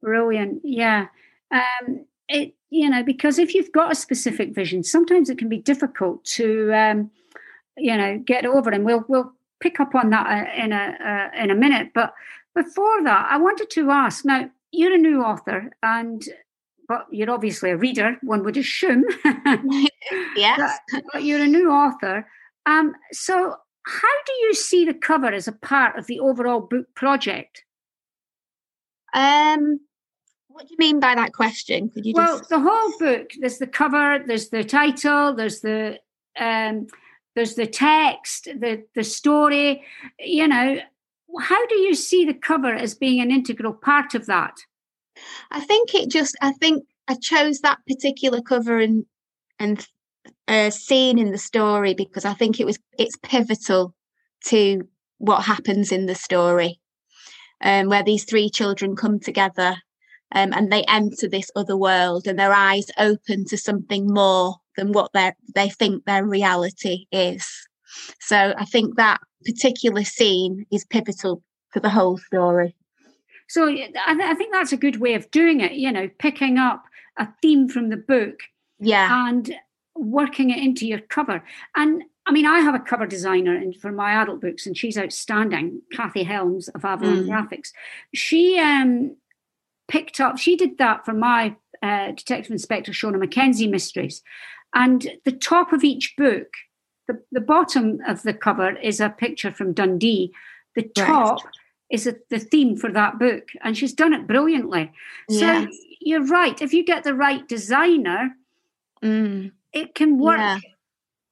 Brilliant, 0.00 0.62
yeah. 0.64 1.08
Um, 1.50 2.06
it 2.28 2.54
you 2.70 2.88
know 2.88 3.02
because 3.02 3.38
if 3.38 3.54
you've 3.54 3.72
got 3.72 3.92
a 3.92 3.96
specific 3.96 4.54
vision, 4.54 4.82
sometimes 4.82 5.28
it 5.28 5.38
can 5.38 5.48
be 5.48 5.58
difficult 5.58 6.24
to 6.24 6.72
um, 6.72 7.10
you 7.76 7.96
know 7.96 8.18
get 8.18 8.46
over 8.46 8.70
and 8.70 8.84
we'll 8.84 9.04
we'll 9.08 9.32
pick 9.60 9.80
up 9.80 9.94
on 9.94 10.10
that 10.10 10.26
uh, 10.26 10.62
in 10.64 10.72
a 10.72 11.30
uh, 11.34 11.42
in 11.42 11.50
a 11.50 11.54
minute. 11.54 11.90
But 11.94 12.14
before 12.54 13.02
that 13.04 13.28
i 13.30 13.36
wanted 13.38 13.70
to 13.70 13.90
ask 13.90 14.24
now 14.24 14.50
you're 14.70 14.94
a 14.94 14.98
new 14.98 15.22
author 15.22 15.70
and 15.82 16.24
but 16.88 17.06
you're 17.10 17.30
obviously 17.30 17.70
a 17.70 17.76
reader 17.76 18.18
one 18.22 18.42
would 18.44 18.56
assume. 18.56 19.04
Yes. 20.36 20.78
But, 20.90 21.04
but, 21.12 21.22
you're 21.22 21.42
a 21.42 21.46
new 21.46 21.70
author. 21.70 22.26
Um 22.66 22.94
so 23.12 23.54
how 23.86 24.16
do 24.26 24.32
you 24.42 24.54
see 24.54 24.84
the 24.84 24.94
cover 24.94 25.28
as 25.28 25.46
a 25.46 25.52
part 25.52 25.96
of 25.96 26.06
the 26.06 26.20
overall 26.20 26.60
book 26.60 26.86
project? 26.96 27.64
Um 29.14 29.80
what 30.48 30.66
do 30.66 30.72
you 30.72 30.76
mean 30.78 31.00
by 31.00 31.14
that 31.14 31.32
question? 31.32 31.88
Could 31.90 32.04
you 32.04 32.14
well 32.16 32.38
just... 32.38 32.50
the 32.50 32.60
whole 32.60 32.92
book 32.98 33.30
there's 33.40 33.58
the 33.58 33.66
cover 33.66 34.22
there's 34.26 34.48
the 34.48 34.64
title 34.64 35.34
there's 35.34 35.60
the 35.60 35.98
um 36.38 36.88
there's 37.34 37.54
the 37.54 37.66
text, 37.66 38.44
the 38.44 38.84
the 38.94 39.04
story. 39.04 39.84
You 40.18 40.48
know, 40.48 40.78
how 41.40 41.66
do 41.66 41.76
you 41.76 41.94
see 41.94 42.24
the 42.24 42.34
cover 42.34 42.74
as 42.74 42.94
being 42.94 43.20
an 43.20 43.30
integral 43.30 43.72
part 43.74 44.14
of 44.14 44.26
that? 44.26 44.56
I 45.50 45.60
think 45.60 45.94
it 45.94 46.10
just. 46.10 46.36
I 46.42 46.52
think 46.52 46.84
I 47.08 47.14
chose 47.14 47.60
that 47.60 47.78
particular 47.88 48.40
cover 48.42 48.78
and 48.80 49.06
and 49.58 49.86
uh, 50.48 50.70
scene 50.70 51.18
in 51.18 51.32
the 51.32 51.38
story 51.38 51.94
because 51.94 52.24
I 52.24 52.34
think 52.34 52.60
it 52.60 52.66
was 52.66 52.78
it's 52.98 53.16
pivotal 53.22 53.94
to 54.46 54.88
what 55.18 55.42
happens 55.44 55.92
in 55.92 56.06
the 56.06 56.14
story. 56.14 56.80
um, 57.62 57.88
where 57.88 58.02
these 58.04 58.24
three 58.24 58.50
children 58.50 58.96
come 58.96 59.20
together 59.20 59.76
um, 60.34 60.52
and 60.52 60.72
they 60.72 60.84
enter 60.84 61.28
this 61.28 61.50
other 61.56 61.76
world 61.76 62.26
and 62.26 62.38
their 62.38 62.52
eyes 62.52 62.86
open 62.98 63.44
to 63.46 63.56
something 63.56 64.12
more 64.12 64.56
than 64.76 64.92
what 64.92 65.12
they 65.12 65.32
they 65.54 65.68
think 65.68 66.04
their 66.04 66.24
reality 66.24 67.06
is. 67.12 67.46
So 68.20 68.54
I 68.56 68.64
think 68.64 68.96
that 68.96 69.20
particular 69.44 70.04
scene 70.04 70.66
is 70.70 70.84
pivotal 70.84 71.42
to 71.72 71.80
the 71.80 71.90
whole 71.90 72.18
story. 72.18 72.74
So 73.48 73.68
I, 73.68 73.74
th- 73.74 73.94
I 73.96 74.34
think 74.34 74.52
that's 74.52 74.72
a 74.72 74.78
good 74.78 75.00
way 75.00 75.14
of 75.14 75.30
doing 75.30 75.60
it. 75.60 75.72
You 75.72 75.92
know, 75.92 76.08
picking 76.18 76.58
up 76.58 76.84
a 77.18 77.28
theme 77.42 77.68
from 77.68 77.90
the 77.90 77.96
book, 77.96 78.40
yeah, 78.78 79.28
and 79.28 79.54
working 79.94 80.50
it 80.50 80.58
into 80.58 80.86
your 80.86 81.00
cover. 81.00 81.44
And 81.76 82.04
I 82.24 82.32
mean, 82.32 82.46
I 82.46 82.60
have 82.60 82.74
a 82.74 82.80
cover 82.80 83.06
designer 83.06 83.54
in, 83.54 83.72
for 83.74 83.92
my 83.92 84.12
adult 84.12 84.40
books, 84.40 84.66
and 84.66 84.76
she's 84.76 84.96
outstanding. 84.96 85.82
Kathy 85.92 86.22
Helms 86.22 86.68
of 86.68 86.84
Avalon 86.84 87.24
mm. 87.24 87.28
Graphics. 87.28 87.72
She 88.14 88.58
um, 88.58 89.16
picked 89.88 90.20
up. 90.20 90.38
She 90.38 90.56
did 90.56 90.78
that 90.78 91.04
for 91.04 91.12
my 91.12 91.56
uh, 91.82 92.12
Detective 92.12 92.52
Inspector 92.52 92.92
Shona 92.92 93.18
Mackenzie 93.18 93.66
mysteries, 93.66 94.22
and 94.74 95.06
the 95.24 95.32
top 95.32 95.72
of 95.72 95.84
each 95.84 96.14
book, 96.16 96.48
the, 97.08 97.22
the 97.30 97.40
bottom 97.40 98.00
of 98.06 98.22
the 98.22 98.34
cover 98.34 98.76
is 98.76 99.00
a 99.00 99.10
picture 99.10 99.50
from 99.50 99.72
Dundee. 99.72 100.32
The 100.74 100.82
top 100.82 101.44
right. 101.44 101.54
is 101.90 102.06
a, 102.06 102.16
the 102.30 102.38
theme 102.38 102.76
for 102.76 102.90
that 102.92 103.18
book, 103.18 103.48
and 103.62 103.76
she's 103.76 103.92
done 103.92 104.14
it 104.14 104.26
brilliantly. 104.26 104.90
Yes. 105.28 105.66
So 105.66 105.78
you're 106.00 106.26
right. 106.26 106.60
If 106.60 106.72
you 106.72 106.84
get 106.84 107.04
the 107.04 107.14
right 107.14 107.46
designer, 107.46 108.34
mm. 109.02 109.52
it 109.72 109.94
can 109.94 110.18
work. 110.18 110.38
Yeah 110.38 110.58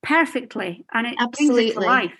perfectly 0.02 0.84
and 0.92 1.06
it 1.06 1.14
absolutely 1.18 1.84
life. 1.84 2.12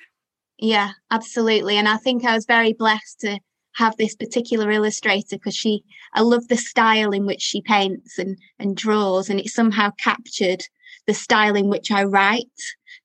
Yeah, 0.59 0.91
absolutely. 1.11 1.77
And 1.77 1.89
I 1.89 1.97
think 1.97 2.25
I 2.25 2.35
was 2.35 2.47
very 2.47 2.73
blessed 2.73 3.21
to 3.21 3.39
have 3.75 3.97
this 3.97 4.15
particular 4.15 4.71
illustrator 4.71 5.37
because 5.37 5.55
she 5.55 5.83
I 6.15 6.23
love 6.23 6.49
the 6.49 6.57
style 6.57 7.12
in 7.12 7.25
which 7.25 7.41
she 7.41 7.62
paints 7.62 8.19
and 8.19 8.37
and 8.59 8.77
draws 8.77 9.31
and 9.31 9.41
it 9.41 9.49
somehow 9.49 9.91
captured 9.99 10.65
the 11.11 11.14
style 11.14 11.57
in 11.57 11.69
which 11.69 11.90
I 11.90 12.05
write 12.05 12.47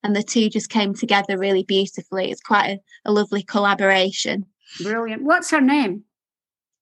and 0.03 0.15
the 0.15 0.21
two 0.21 0.47
just 0.47 0.69
came 0.69 0.93
together 0.93 1.39
really 1.39 1.63
beautifully. 1.63 2.29
It's 2.29 2.39
quite 2.39 2.69
a, 2.69 2.79
a 3.05 3.11
lovely 3.11 3.41
collaboration. 3.41 4.45
Brilliant. 4.79 5.23
What's 5.23 5.49
her 5.49 5.59
name? 5.59 6.03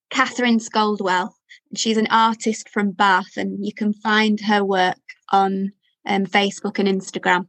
Catherine 0.10 0.60
Scoldwell. 0.60 1.32
She's 1.78 1.96
an 1.96 2.08
artist 2.12 2.68
from 2.68 2.92
Bath 2.92 3.38
and 3.38 3.66
you 3.66 3.74
can 3.74 3.94
find 3.94 4.38
her 4.42 4.66
work 4.66 5.00
on 5.32 5.72
um, 6.06 6.26
Facebook 6.26 6.78
and 6.78 6.90
Instagram. 6.90 7.48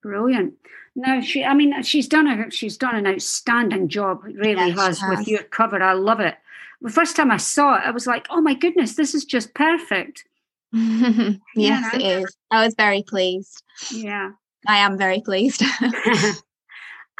Brilliant. 0.00 0.54
No, 0.94 1.20
she. 1.20 1.44
I 1.44 1.54
mean, 1.54 1.82
she's 1.82 2.06
done 2.06 2.28
a 2.28 2.48
she's 2.52 2.76
done 2.76 2.94
an 2.94 3.08
outstanding 3.08 3.88
job. 3.88 4.22
Really 4.22 4.68
yes, 4.68 4.78
has, 4.78 5.00
has 5.00 5.18
with 5.18 5.28
your 5.28 5.42
cover. 5.42 5.82
I 5.82 5.94
love 5.94 6.20
it. 6.20 6.36
The 6.80 6.90
first 6.90 7.16
time 7.16 7.32
I 7.32 7.38
saw 7.38 7.74
it, 7.74 7.82
I 7.84 7.90
was 7.90 8.06
like, 8.06 8.26
"Oh 8.30 8.40
my 8.40 8.54
goodness, 8.54 8.94
this 8.94 9.16
is 9.16 9.24
just 9.24 9.52
perfect." 9.54 10.27
yes, 10.72 11.40
yeah. 11.54 11.90
it 11.94 12.22
is. 12.22 12.36
I 12.50 12.64
was 12.64 12.74
very 12.74 13.02
pleased. 13.02 13.62
Yeah, 13.90 14.30
I 14.66 14.78
am 14.78 14.98
very 14.98 15.20
pleased. 15.20 15.62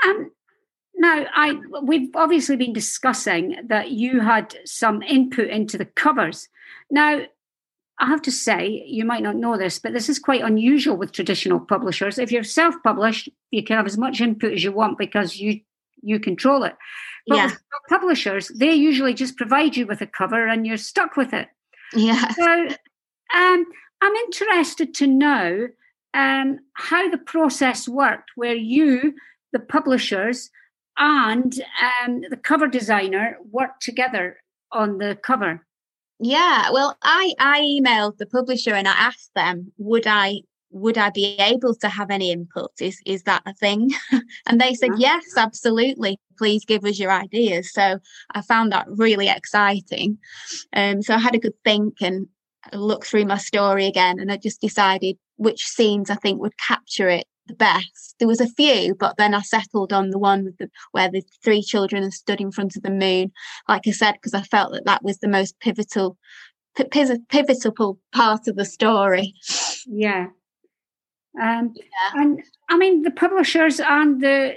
um, 0.05 0.31
now, 0.95 1.27
I 1.33 1.59
we've 1.83 2.11
obviously 2.15 2.57
been 2.57 2.73
discussing 2.73 3.57
that 3.69 3.91
you 3.91 4.21
had 4.21 4.57
some 4.65 5.03
input 5.03 5.49
into 5.49 5.79
the 5.79 5.87
covers. 5.87 6.49
Now, 6.91 7.23
I 8.01 8.07
have 8.07 8.23
to 8.23 8.33
say, 8.33 8.85
you 8.87 9.05
might 9.05 9.23
not 9.23 9.37
know 9.37 9.57
this, 9.57 9.79
but 9.79 9.93
this 9.93 10.09
is 10.09 10.19
quite 10.19 10.43
unusual 10.43 10.97
with 10.97 11.13
traditional 11.13 11.59
publishers. 11.59 12.19
If 12.19 12.31
you're 12.31 12.45
self-published, 12.45 13.29
you 13.51 13.65
can 13.65 13.77
have 13.77 13.87
as 13.87 13.99
much 13.99 14.21
input 14.21 14.53
as 14.53 14.63
you 14.63 14.73
want 14.73 14.99
because 14.99 15.37
you 15.37 15.61
you 16.03 16.21
control 16.21 16.65
it. 16.65 16.77
But 17.27 17.37
yeah. 17.37 17.47
with 17.47 17.59
publishers, 17.89 18.49
they 18.49 18.73
usually 18.73 19.15
just 19.15 19.37
provide 19.37 19.77
you 19.77 19.87
with 19.87 20.01
a 20.01 20.07
cover 20.07 20.47
and 20.47 20.67
you're 20.67 20.77
stuck 20.77 21.17
with 21.17 21.33
it. 21.33 21.49
Yeah. 21.93 22.29
So 22.31 22.69
um, 23.35 23.67
I'm 24.01 24.15
interested 24.15 24.95
to 24.95 25.07
know 25.07 25.69
um, 26.15 26.59
how 26.75 27.09
the 27.11 27.19
process 27.19 27.89
worked, 27.89 28.31
where 28.37 28.55
you, 28.55 29.15
the 29.53 29.59
publishers, 29.59 30.51
and 30.99 31.55
um, 32.05 32.23
the 32.29 32.37
cover 32.37 32.67
designer 32.67 33.39
worked 33.51 33.83
together 33.83 34.39
on 34.73 34.99
the 34.99 35.17
cover. 35.23 35.65
Yeah, 36.21 36.71
well, 36.73 36.97
I 37.03 37.33
I 37.39 37.61
emailed 37.61 38.19
the 38.19 38.27
publisher 38.27 38.75
and 38.75 38.89
I 38.89 38.93
asked 38.93 39.31
them, 39.35 39.73
would 39.79 40.07
I 40.07 40.41
would 40.71 40.99
I 40.99 41.11
be 41.11 41.37
able 41.39 41.75
to 41.77 41.89
have 41.89 42.11
any 42.11 42.33
input? 42.33 42.73
Is 42.81 43.01
is 43.07 43.23
that 43.23 43.43
a 43.47 43.55
thing? 43.55 43.93
and 44.47 44.61
they 44.61 44.75
said, 44.75 44.91
yes, 44.97 45.25
absolutely. 45.37 46.19
Please 46.37 46.65
give 46.65 46.85
us 46.85 46.99
your 46.99 47.13
ideas. 47.13 47.73
So 47.73 47.99
I 48.35 48.43
found 48.43 48.73
that 48.73 48.87
really 48.89 49.29
exciting. 49.29 50.19
Um, 50.73 51.03
so 51.03 51.15
I 51.15 51.19
had 51.19 51.35
a 51.35 51.41
good 51.41 51.55
think 51.65 52.01
and 52.01 52.27
look 52.73 53.07
through 53.07 53.25
my 53.25 53.39
story 53.39 53.87
again, 53.87 54.19
and 54.19 54.31
I 54.31 54.37
just 54.37 54.61
decided 54.61 55.17
which 55.37 55.67
scenes 55.67 56.11
I 56.11 56.17
think 56.17 56.41
would 56.41 56.59
capture 56.59 57.09
it 57.09 57.27
the 57.47 57.55
best. 57.55 58.15
There 58.19 58.29
was 58.29 58.41
a 58.41 58.49
few, 58.49 58.95
but 58.95 59.17
then 59.17 59.35
I 59.35 59.41
settled 59.41 59.93
on 59.93 60.11
the 60.11 60.19
one 60.19 60.45
with 60.45 60.59
the, 60.59 60.69
where 60.93 61.11
the 61.11 61.23
three 61.43 61.63
children 61.63 62.11
stood 62.11 62.41
in 62.41 62.53
front 62.53 62.77
of 62.77 62.83
the 62.83 62.91
moon. 62.91 63.33
Like 63.69 63.87
I 63.87 63.91
said, 63.91 64.13
because 64.13 64.35
I 64.35 64.43
felt 64.43 64.73
that 64.73 64.85
that 64.85 65.03
was 65.03 65.19
the 65.19 65.29
most 65.29 65.59
pivotal, 65.61 66.17
p- 66.77 66.85
pivotal 67.29 67.99
part 68.13 68.49
of 68.49 68.57
the 68.57 68.65
story. 68.65 69.35
Yeah. 69.87 70.27
Um, 71.41 71.75
yeah. 71.75 72.23
And 72.23 72.43
I 72.69 72.77
mean, 72.77 73.03
the 73.03 73.11
publishers 73.11 73.81
and 73.81 74.21
the 74.23 74.57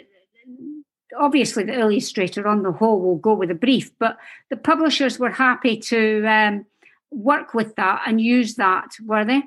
obviously 1.19 1.63
the 1.63 1.77
illustrator 1.77 2.47
on 2.47 2.63
the 2.63 2.71
whole 2.71 2.99
will 3.01 3.17
go 3.17 3.33
with 3.33 3.51
a 3.51 3.55
brief, 3.55 3.91
but 3.99 4.17
the 4.49 4.57
publishers 4.57 5.19
were 5.19 5.29
happy 5.29 5.77
to 5.77 6.25
um, 6.25 6.65
work 7.11 7.53
with 7.53 7.75
that 7.75 8.03
and 8.07 8.19
use 8.19 8.55
that, 8.55 8.91
were 9.05 9.25
they? 9.25 9.43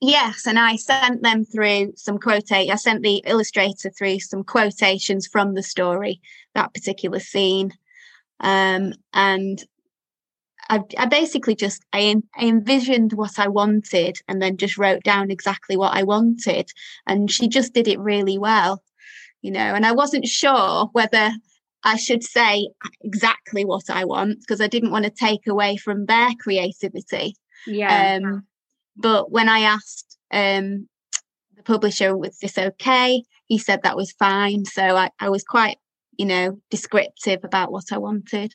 Yes, 0.00 0.46
and 0.46 0.58
I 0.58 0.76
sent 0.76 1.22
them 1.22 1.44
through 1.44 1.92
some 1.96 2.18
quote. 2.18 2.50
I 2.50 2.74
sent 2.76 3.02
the 3.02 3.22
illustrator 3.26 3.90
through 3.90 4.20
some 4.20 4.44
quotations 4.44 5.26
from 5.26 5.52
the 5.54 5.62
story, 5.62 6.22
that 6.54 6.72
particular 6.72 7.20
scene, 7.20 7.72
um, 8.40 8.94
and 9.12 9.62
I, 10.70 10.80
I, 10.96 11.06
basically 11.06 11.54
just 11.54 11.84
I, 11.92 12.16
I 12.34 12.46
envisioned 12.46 13.12
what 13.12 13.38
I 13.38 13.48
wanted, 13.48 14.16
and 14.26 14.40
then 14.40 14.56
just 14.56 14.78
wrote 14.78 15.02
down 15.02 15.30
exactly 15.30 15.76
what 15.76 15.94
I 15.94 16.04
wanted, 16.04 16.72
and 17.06 17.30
she 17.30 17.48
just 17.48 17.74
did 17.74 17.86
it 17.86 17.98
really 17.98 18.38
well, 18.38 18.82
you 19.42 19.50
know. 19.50 19.60
And 19.60 19.84
I 19.84 19.92
wasn't 19.92 20.26
sure 20.26 20.88
whether 20.92 21.30
I 21.84 21.96
should 21.96 22.22
say 22.22 22.68
exactly 23.02 23.64
what 23.64 23.88
I 23.88 24.04
want 24.04 24.40
because 24.40 24.60
I 24.60 24.66
didn't 24.66 24.90
want 24.90 25.04
to 25.04 25.10
take 25.10 25.46
away 25.46 25.76
from 25.76 26.06
their 26.06 26.30
creativity. 26.40 27.36
Yeah. 27.66 28.18
Um, 28.22 28.44
but 28.96 29.30
when 29.30 29.48
I 29.48 29.60
asked 29.60 30.18
um, 30.30 30.88
the 31.56 31.62
publisher, 31.64 32.16
was 32.16 32.38
this 32.38 32.58
okay? 32.58 33.22
He 33.46 33.58
said 33.58 33.82
that 33.82 33.96
was 33.96 34.12
fine. 34.12 34.64
So 34.64 34.96
I, 34.96 35.10
I 35.18 35.30
was 35.30 35.42
quite, 35.42 35.78
you 36.18 36.26
know, 36.26 36.60
descriptive 36.70 37.40
about 37.44 37.72
what 37.72 37.92
I 37.92 37.98
wanted. 37.98 38.54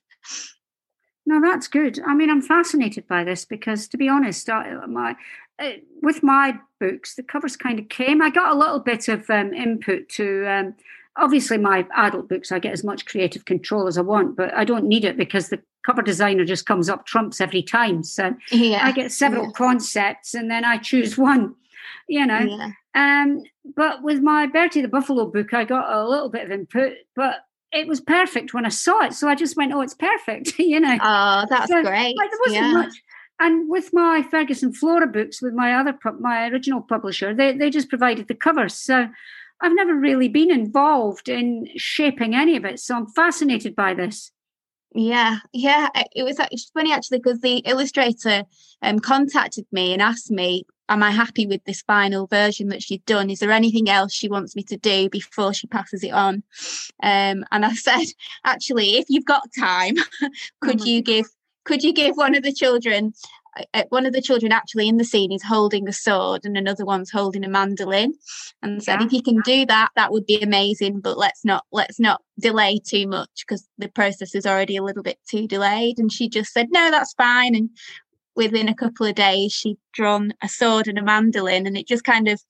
No, 1.26 1.42
that's 1.42 1.68
good. 1.68 2.00
I 2.06 2.14
mean, 2.14 2.30
I'm 2.30 2.42
fascinated 2.42 3.08
by 3.08 3.24
this 3.24 3.46
because, 3.46 3.88
to 3.88 3.98
be 3.98 4.08
honest, 4.08 4.48
I, 4.48 4.86
my 4.86 5.16
uh, 5.58 5.72
with 6.02 6.22
my 6.22 6.60
books, 6.80 7.16
the 7.16 7.24
covers 7.24 7.56
kind 7.56 7.80
of 7.80 7.90
came. 7.90 8.22
I 8.22 8.30
got 8.30 8.54
a 8.54 8.58
little 8.58 8.80
bit 8.80 9.08
of 9.08 9.28
um, 9.30 9.54
input 9.54 10.10
to. 10.10 10.46
Um, 10.48 10.76
obviously, 11.18 11.58
my 11.58 11.88
adult 11.96 12.30
books, 12.30 12.52
I 12.52 12.60
get 12.60 12.74
as 12.74 12.84
much 12.84 13.06
creative 13.06 13.46
control 13.46 13.88
as 13.88 13.98
I 13.98 14.02
want, 14.02 14.36
but 14.36 14.54
I 14.54 14.66
don't 14.66 14.86
need 14.86 15.06
it 15.06 15.18
because 15.18 15.50
the 15.50 15.62
cover 15.86 16.02
designer 16.02 16.46
just 16.46 16.66
comes 16.66 16.90
up 16.90 17.06
trumps 17.06 17.40
every 17.40 17.62
time. 17.62 18.04
So 18.04 18.36
yeah, 18.52 18.80
I 18.84 18.92
get 18.92 19.12
several 19.12 19.46
yeah. 19.46 19.52
concepts 19.52 20.34
and 20.34 20.50
then 20.50 20.66
I 20.66 20.78
choose 20.78 21.18
one, 21.18 21.56
you 22.08 22.26
know. 22.26 22.40
Yeah. 22.40 22.72
Um, 22.96 23.44
but 23.76 24.04
with 24.04 24.22
my 24.22 24.48
Bertie 24.48 24.82
the 24.82 24.88
Buffalo 24.88 25.26
book, 25.26 25.54
I 25.54 25.66
got 25.66 25.92
a 25.92 26.08
little 26.08 26.30
bit 26.30 26.46
of 26.46 26.52
input, 26.52 26.94
but 27.16 27.46
it 27.72 27.88
was 27.88 28.00
perfect 28.00 28.54
when 28.54 28.66
I 28.66 28.70
saw 28.70 29.04
it. 29.04 29.14
So 29.14 29.28
I 29.28 29.36
just 29.36 29.58
went, 29.58 29.74
oh, 29.74 29.82
it's 29.82 29.94
perfect, 29.94 30.54
you 30.60 30.80
know. 30.80 30.98
Oh, 31.02 31.46
that's 31.50 31.70
so, 31.70 31.84
great. 31.84 32.18
Like, 32.18 32.32
there 32.32 32.40
wasn't 32.46 32.74
much. 32.74 32.94
And 33.38 33.70
with 33.70 33.92
my 33.92 34.26
Ferguson 34.32 34.72
Flora 34.72 35.08
books, 35.08 35.42
with 35.42 35.54
my 35.54 35.74
other 35.74 35.98
my 36.22 36.48
original 36.48 36.82
publisher, 36.82 37.34
they 37.34 37.52
they 37.52 37.70
just 37.70 37.90
provided 37.90 38.30
the 38.30 38.34
covers. 38.34 38.74
So 38.76 39.10
I've 39.62 39.74
never 39.74 39.96
really 39.96 40.28
been 40.28 40.52
involved 40.52 41.30
in 41.30 41.68
shaping 41.76 42.36
any 42.36 42.56
of 42.58 42.66
it. 42.66 42.80
So 42.80 42.96
I'm 42.96 43.08
fascinated 43.08 43.76
by 43.76 43.94
this. 43.94 44.32
Yeah, 44.94 45.40
yeah. 45.52 45.90
It 46.16 46.24
was, 46.24 46.38
it's 46.52 46.72
funny 46.74 46.94
actually 46.94 47.20
because 47.20 47.42
the 47.42 47.58
illustrator 47.58 48.44
um, 48.82 49.00
contacted 49.00 49.66
me 49.72 49.92
and 49.92 50.02
asked 50.02 50.32
me, 50.32 50.66
"Am 50.88 51.04
I 51.04 51.12
happy 51.12 51.46
with 51.46 51.64
this 51.66 51.82
final 51.82 52.28
version 52.28 52.70
that 52.70 52.82
she'd 52.82 53.04
done? 53.06 53.30
Is 53.30 53.40
there 53.40 53.52
anything 53.52 53.90
else 53.90 54.14
she 54.14 54.30
wants 54.30 54.56
me 54.56 54.64
to 54.64 54.78
do 54.78 55.10
before 55.10 55.54
she 55.54 55.68
passes 55.68 56.02
it 56.02 56.14
on?" 56.14 56.44
Um, 57.04 57.44
and 57.52 57.66
I 57.66 57.74
said, 57.74 58.06
"Actually, 58.46 58.98
if 58.98 59.08
you've 59.10 59.26
got 59.26 59.50
time, 59.60 59.96
could 60.62 60.82
oh 60.82 60.86
you 60.86 61.02
give 61.02 61.26
could 61.66 61.84
you 61.84 61.92
give 61.92 62.16
one 62.16 62.36
of 62.36 62.44
the 62.44 62.54
children 62.54 63.12
one 63.90 64.06
of 64.06 64.14
the 64.14 64.22
children 64.22 64.52
actually 64.52 64.88
in 64.88 64.98
the 64.98 65.06
scene 65.06 65.32
is 65.32 65.44
holding 65.44 65.88
a 65.88 65.94
sword 65.94 66.42
and 66.44 66.58
another 66.58 66.86
one's 66.86 67.12
holding 67.12 67.44
a 67.44 67.50
mandolin 67.50 68.14
and 68.62 68.84
said 68.84 69.00
yeah. 69.00 69.06
if 69.06 69.14
you 69.14 69.22
can 69.22 69.40
do 69.42 69.66
that 69.66 69.90
that 69.96 70.12
would 70.12 70.26
be 70.26 70.42
amazing 70.42 71.00
but 71.00 71.18
let's 71.18 71.46
not 71.46 71.64
let's 71.72 72.00
not 72.00 72.22
delay 72.40 72.80
too 72.86 73.08
much 73.08 73.46
because 73.48 73.68
the 73.78 73.88
process 73.90 74.36
is 74.36 74.46
already 74.46 74.78
a 74.78 74.84
little 74.84 75.04
bit 75.04 75.18
too 75.30 75.48
delayed. 75.48 76.00
And 76.00 76.12
she 76.12 76.30
just 76.30 76.52
said 76.52 76.68
no 76.72 76.92
that's 76.92 77.14
fine. 77.14 77.56
And 77.56 77.70
within 78.36 78.68
a 78.68 78.76
couple 78.76 79.06
of 79.06 79.16
days 79.16 79.54
she'd 79.54 79.78
drawn 79.94 80.34
a 80.42 80.50
sword 80.50 80.88
and 80.88 80.98
a 80.98 81.04
mandolin 81.04 81.68
and 81.68 81.78
it 81.78 81.88
just 81.88 82.04
kind 82.04 82.28
of 82.28 82.42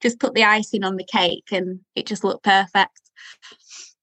just 0.00 0.20
put 0.20 0.34
the 0.34 0.44
icing 0.44 0.84
on 0.84 0.96
the 0.96 1.04
cake 1.04 1.48
and 1.52 1.80
it 1.94 2.06
just 2.06 2.24
looked 2.24 2.44
perfect. 2.44 3.00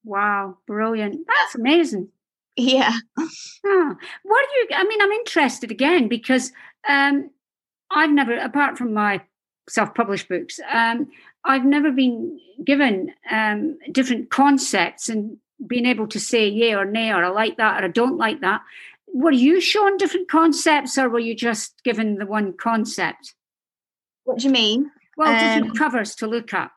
Wow 0.04 0.58
brilliant. 0.68 1.26
That's 1.28 1.56
amazing 1.56 2.10
yeah. 2.56 2.94
Oh, 3.66 3.96
what 4.24 4.46
do 4.50 4.60
you? 4.60 4.68
I 4.76 4.84
mean, 4.84 5.02
I'm 5.02 5.12
interested 5.12 5.72
again 5.72 6.08
because 6.08 6.52
um, 6.88 7.30
I've 7.92 8.12
never, 8.12 8.38
apart 8.38 8.78
from 8.78 8.94
my 8.94 9.22
self-published 9.70 10.30
books, 10.30 10.60
um, 10.72 11.10
I've 11.44 11.66
never 11.66 11.92
been 11.92 12.40
given 12.64 13.14
um, 13.32 13.78
different 13.92 14.30
concepts 14.30 15.10
and 15.10 15.38
being 15.68 15.86
able 15.86 16.08
to 16.08 16.20
say 16.20 16.48
yay 16.48 16.76
or 16.76 16.86
nay 16.86 17.12
or 17.12 17.24
I 17.24 17.30
like 17.30 17.58
that 17.58 17.82
or 17.82 17.86
I 17.86 17.90
don't 17.90 18.18
like 18.18 18.42
that. 18.42 18.62
Were 19.08 19.32
you 19.32 19.62
shown 19.62 19.98
different 19.98 20.30
concepts 20.30 20.98
or 20.98 21.10
were 21.10 21.20
you 21.20 21.36
just 21.36 21.82
given 21.84 22.18
the 22.18 22.26
one 22.26 22.54
concept? 22.54 23.34
What 24.26 24.40
do 24.40 24.48
you 24.48 24.52
mean? 24.52 24.92
Well, 25.18 25.32
different 25.32 25.72
um, 25.72 25.76
covers 25.78 26.16
to 26.16 26.28
look 26.28 26.54
at. 26.54 26.72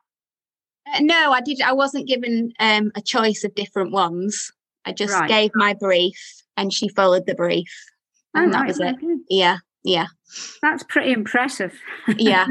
Uh, 0.94 1.00
no, 1.00 1.32
I 1.32 1.40
did. 1.40 1.60
I 1.60 1.72
wasn't 1.72 2.06
given 2.06 2.52
um, 2.60 2.92
a 2.94 3.00
choice 3.00 3.42
of 3.44 3.54
different 3.54 3.90
ones. 3.90 4.52
I 4.88 4.92
just 4.92 5.12
right. 5.12 5.28
gave 5.28 5.50
my 5.54 5.74
brief 5.74 6.42
and 6.56 6.72
she 6.72 6.88
followed 6.88 7.26
the 7.26 7.34
brief. 7.34 7.70
And 8.34 8.48
oh, 8.48 8.52
that 8.52 8.60
right. 8.60 8.68
was 8.68 8.80
it. 8.80 8.94
Okay. 8.94 9.06
Yeah. 9.28 9.58
Yeah. 9.84 10.06
That's 10.62 10.82
pretty 10.82 11.12
impressive. 11.12 11.78
Yeah. 12.16 12.46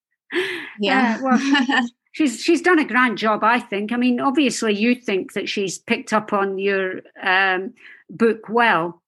yeah. 0.80 1.18
Uh, 1.18 1.22
well, 1.24 1.86
she's 2.12 2.40
she's 2.40 2.62
done 2.62 2.78
a 2.78 2.84
grand 2.84 3.18
job, 3.18 3.42
I 3.42 3.58
think. 3.58 3.92
I 3.92 3.96
mean, 3.96 4.20
obviously 4.20 4.74
you 4.74 4.94
think 4.94 5.32
that 5.32 5.48
she's 5.48 5.78
picked 5.78 6.12
up 6.12 6.32
on 6.32 6.58
your 6.58 7.00
um, 7.20 7.74
book 8.08 8.48
well. 8.48 9.02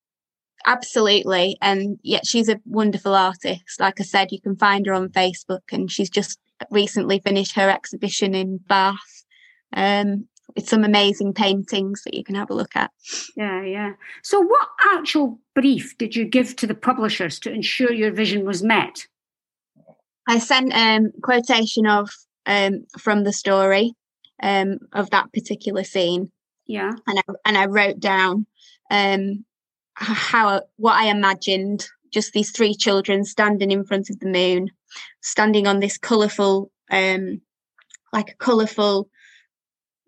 Absolutely. 0.67 1.57
And 1.63 2.01
yet 2.03 2.27
she's 2.27 2.49
a 2.49 2.61
wonderful 2.67 3.15
artist. 3.15 3.79
Like 3.79 4.01
I 4.01 4.05
said, 4.05 4.33
you 4.33 4.41
can 4.41 4.57
find 4.57 4.85
her 4.87 4.95
on 4.95 5.11
Facebook 5.11 5.63
and 5.71 5.91
she's 5.91 6.11
just 6.11 6.41
recently 6.71 7.21
finished 7.21 7.55
her 7.55 7.71
exhibition 7.71 8.35
in 8.35 8.59
Bath. 8.69 9.25
Um, 9.73 10.27
with 10.55 10.69
some 10.69 10.85
amazing 10.85 11.33
paintings 11.33 12.03
that 12.05 12.15
you 12.15 12.25
can 12.25 12.35
have 12.35 12.51
a 12.51 12.55
look 12.55 12.75
at. 12.75 12.91
Yeah, 13.37 13.63
yeah. 13.63 13.93
So, 14.23 14.41
what 14.41 14.69
actual 14.93 15.39
brief 15.55 15.97
did 15.99 16.17
you 16.17 16.25
give 16.25 16.57
to 16.57 16.67
the 16.67 16.75
publishers 16.75 17.39
to 17.41 17.53
ensure 17.53 17.93
your 17.93 18.13
vision 18.13 18.45
was 18.45 18.63
met? 18.63 19.07
I 20.27 20.39
sent 20.39 20.75
um, 20.75 21.13
quotation 21.23 21.87
of 21.87 22.11
um, 22.47 22.87
from 22.99 23.25
the 23.25 23.33
story 23.33 23.95
um, 24.43 24.79
of 24.93 25.11
that 25.11 25.33
particular 25.33 25.85
scene. 25.85 26.31
Yeah, 26.67 26.93
and 27.07 27.19
I, 27.19 27.23
and 27.47 27.59
I 27.59 27.67
wrote 27.67 27.99
down 27.99 28.47
um, 28.91 29.45
how 29.95 30.63
what 30.77 30.95
I 30.95 31.07
imagined. 31.07 31.87
Just 32.11 32.33
these 32.33 32.51
three 32.53 32.75
children 32.75 33.23
standing 33.23 33.71
in 33.71 33.85
front 33.85 34.09
of 34.09 34.19
the 34.19 34.31
moon, 34.31 34.71
standing 35.21 35.67
on 35.67 35.81
this 35.81 35.99
colourful, 35.99 36.71
um, 36.91 37.43
like 38.15 38.31
a 38.31 38.37
colourful 38.37 39.11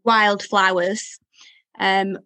wildflowers 0.05 1.19
um, 1.79 2.19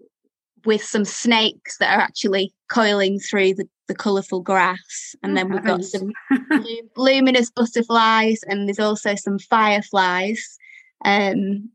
with 0.64 0.82
some 0.82 1.04
snakes 1.04 1.78
that 1.78 1.96
are 1.96 2.00
actually 2.00 2.52
coiling 2.70 3.18
through 3.18 3.54
the, 3.54 3.68
the 3.88 3.94
colourful 3.94 4.40
grass. 4.40 5.14
And 5.22 5.32
oh, 5.32 5.34
then 5.34 5.50
we've 5.50 5.64
got 5.64 5.84
some 5.84 6.12
luminous 6.96 7.50
butterflies, 7.50 8.40
and 8.46 8.68
there's 8.68 8.78
also 8.78 9.14
some 9.14 9.38
fireflies 9.38 10.58
um, 11.04 11.70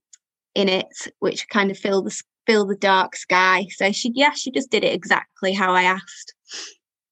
in 0.56 0.70
it, 0.70 0.88
which 1.20 1.48
kind 1.50 1.72
of 1.72 1.77
fill 1.77 2.01
the 2.01 2.22
fill 2.46 2.65
the 2.65 2.75
dark 2.75 3.15
sky. 3.15 3.68
So 3.75 3.91
she, 3.91 4.12
yeah, 4.15 4.32
she 4.32 4.50
just 4.50 4.72
did 4.72 4.84
it 4.84 4.94
exactly 4.94 5.53
how 5.53 5.74
I 5.74 5.84
asked. 5.84 6.34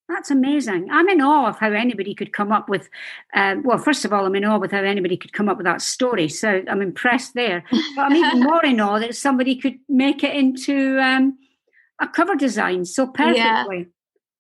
That's 0.09 0.31
amazing. 0.31 0.87
I'm 0.89 1.09
in 1.09 1.19
awe 1.19 1.47
of 1.47 1.59
how 1.59 1.71
anybody 1.71 2.15
could 2.15 2.31
come 2.31 2.51
up 2.51 2.69
with, 2.69 2.89
um, 3.33 3.63
well, 3.63 3.77
first 3.77 4.05
of 4.05 4.13
all, 4.13 4.25
I'm 4.25 4.35
in 4.35 4.45
awe 4.45 4.57
with 4.57 4.71
how 4.71 4.81
anybody 4.81 5.17
could 5.17 5.33
come 5.33 5.49
up 5.49 5.57
with 5.57 5.65
that 5.65 5.81
story. 5.81 6.29
So 6.29 6.63
I'm 6.69 6.81
impressed 6.81 7.33
there. 7.33 7.63
But 7.95 8.03
I'm 8.03 8.15
even 8.15 8.39
more 8.43 8.63
in 8.63 8.79
awe 8.79 8.99
that 8.99 9.15
somebody 9.15 9.57
could 9.57 9.79
make 9.89 10.23
it 10.23 10.33
into 10.33 10.97
um, 10.99 11.37
a 11.99 12.07
cover 12.07 12.35
design 12.35 12.85
so 12.85 13.07
perfectly. 13.07 13.87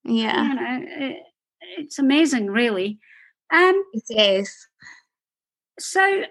Yeah. 0.05 0.13
yeah. 0.13 0.47
You 0.47 0.53
know, 0.55 0.85
it, 0.87 1.23
it's 1.79 1.99
amazing, 1.99 2.47
really. 2.47 2.99
Um, 3.51 3.83
it 3.91 4.05
is. 4.09 4.67
So 5.79 6.23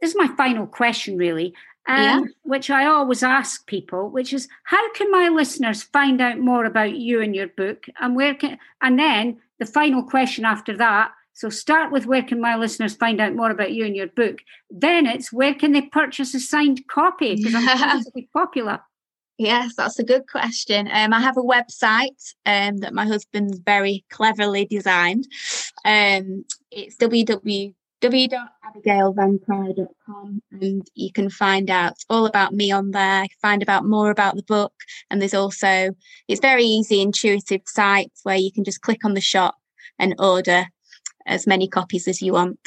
this 0.00 0.10
is 0.10 0.16
my 0.16 0.28
final 0.36 0.66
question, 0.66 1.16
really 1.16 1.54
um, 1.86 1.98
yeah. 1.98 2.20
which 2.42 2.70
I 2.70 2.86
always 2.86 3.22
ask 3.22 3.66
people, 3.66 4.10
which 4.10 4.32
is 4.32 4.48
how 4.64 4.92
can 4.92 5.10
my 5.10 5.28
listeners 5.28 5.82
find 5.82 6.20
out 6.20 6.38
more 6.38 6.64
about 6.64 6.96
you 6.96 7.20
and 7.20 7.34
your 7.34 7.48
book, 7.48 7.86
and 8.00 8.16
where 8.16 8.34
can, 8.34 8.58
and 8.82 8.98
then 8.98 9.38
the 9.58 9.66
final 9.66 10.02
question 10.02 10.44
after 10.44 10.76
that. 10.76 11.12
So 11.34 11.50
start 11.50 11.92
with 11.92 12.06
where 12.06 12.22
can 12.22 12.40
my 12.40 12.56
listeners 12.56 12.94
find 12.94 13.20
out 13.20 13.34
more 13.34 13.50
about 13.50 13.72
you 13.72 13.84
and 13.84 13.94
your 13.94 14.06
book. 14.06 14.38
Then 14.70 15.06
it's 15.06 15.32
where 15.32 15.54
can 15.54 15.72
they 15.72 15.82
purchase 15.82 16.34
a 16.34 16.40
signed 16.40 16.86
copy 16.88 17.36
because 17.36 17.54
I'm 17.54 17.66
going 17.66 18.04
to 18.04 18.10
be 18.14 18.28
popular. 18.32 18.80
Yes, 19.38 19.74
that's 19.76 19.98
a 19.98 20.04
good 20.04 20.26
question. 20.30 20.88
Um, 20.90 21.12
I 21.12 21.20
have 21.20 21.36
a 21.36 21.42
website 21.42 22.32
um, 22.46 22.78
that 22.78 22.94
my 22.94 23.04
husband's 23.04 23.58
very 23.58 24.06
cleverly 24.10 24.64
designed. 24.64 25.28
Um, 25.84 26.46
it's 26.70 26.96
www 26.96 27.74
www.abigailvankraay.com 28.02 30.42
and 30.52 30.86
you 30.94 31.10
can 31.12 31.30
find 31.30 31.70
out 31.70 31.94
all 32.10 32.26
about 32.26 32.52
me 32.52 32.70
on 32.70 32.90
there, 32.90 33.24
find 33.40 33.66
out 33.68 33.86
more 33.86 34.10
about 34.10 34.36
the 34.36 34.42
book. 34.42 34.74
And 35.10 35.18
there's 35.20 35.34
also, 35.34 35.94
it's 36.28 36.40
very 36.40 36.64
easy, 36.64 37.00
intuitive 37.00 37.62
site 37.66 38.12
where 38.22 38.36
you 38.36 38.52
can 38.52 38.64
just 38.64 38.82
click 38.82 39.04
on 39.04 39.14
the 39.14 39.20
shop 39.20 39.56
and 39.98 40.14
order 40.18 40.66
as 41.26 41.46
many 41.46 41.68
copies 41.68 42.06
as 42.06 42.20
you 42.20 42.34
want. 42.34 42.58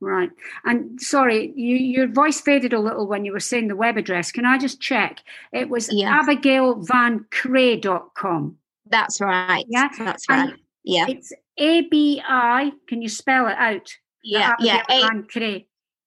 Right. 0.00 0.30
And 0.64 0.98
sorry, 1.00 1.52
you, 1.54 1.76
your 1.76 2.08
voice 2.08 2.40
faded 2.40 2.72
a 2.72 2.80
little 2.80 3.06
when 3.06 3.24
you 3.24 3.30
were 3.30 3.38
saying 3.38 3.68
the 3.68 3.76
web 3.76 3.96
address. 3.96 4.32
Can 4.32 4.44
I 4.44 4.58
just 4.58 4.80
check? 4.80 5.20
It 5.52 5.68
was 5.68 5.88
yes. 5.92 6.26
abigailvankraay.com. 6.26 8.56
That's 8.86 9.20
right. 9.20 9.64
Yeah. 9.68 9.90
That's 9.96 10.28
right. 10.28 10.48
And 10.48 10.58
yeah. 10.82 11.06
It's 11.08 11.32
A 11.58 11.82
B 11.82 12.20
I. 12.26 12.72
Can 12.88 13.00
you 13.00 13.08
spell 13.08 13.46
it 13.46 13.56
out? 13.56 13.92
Yeah, 14.22 14.54
yeah. 14.60 14.82
A- 14.88 15.00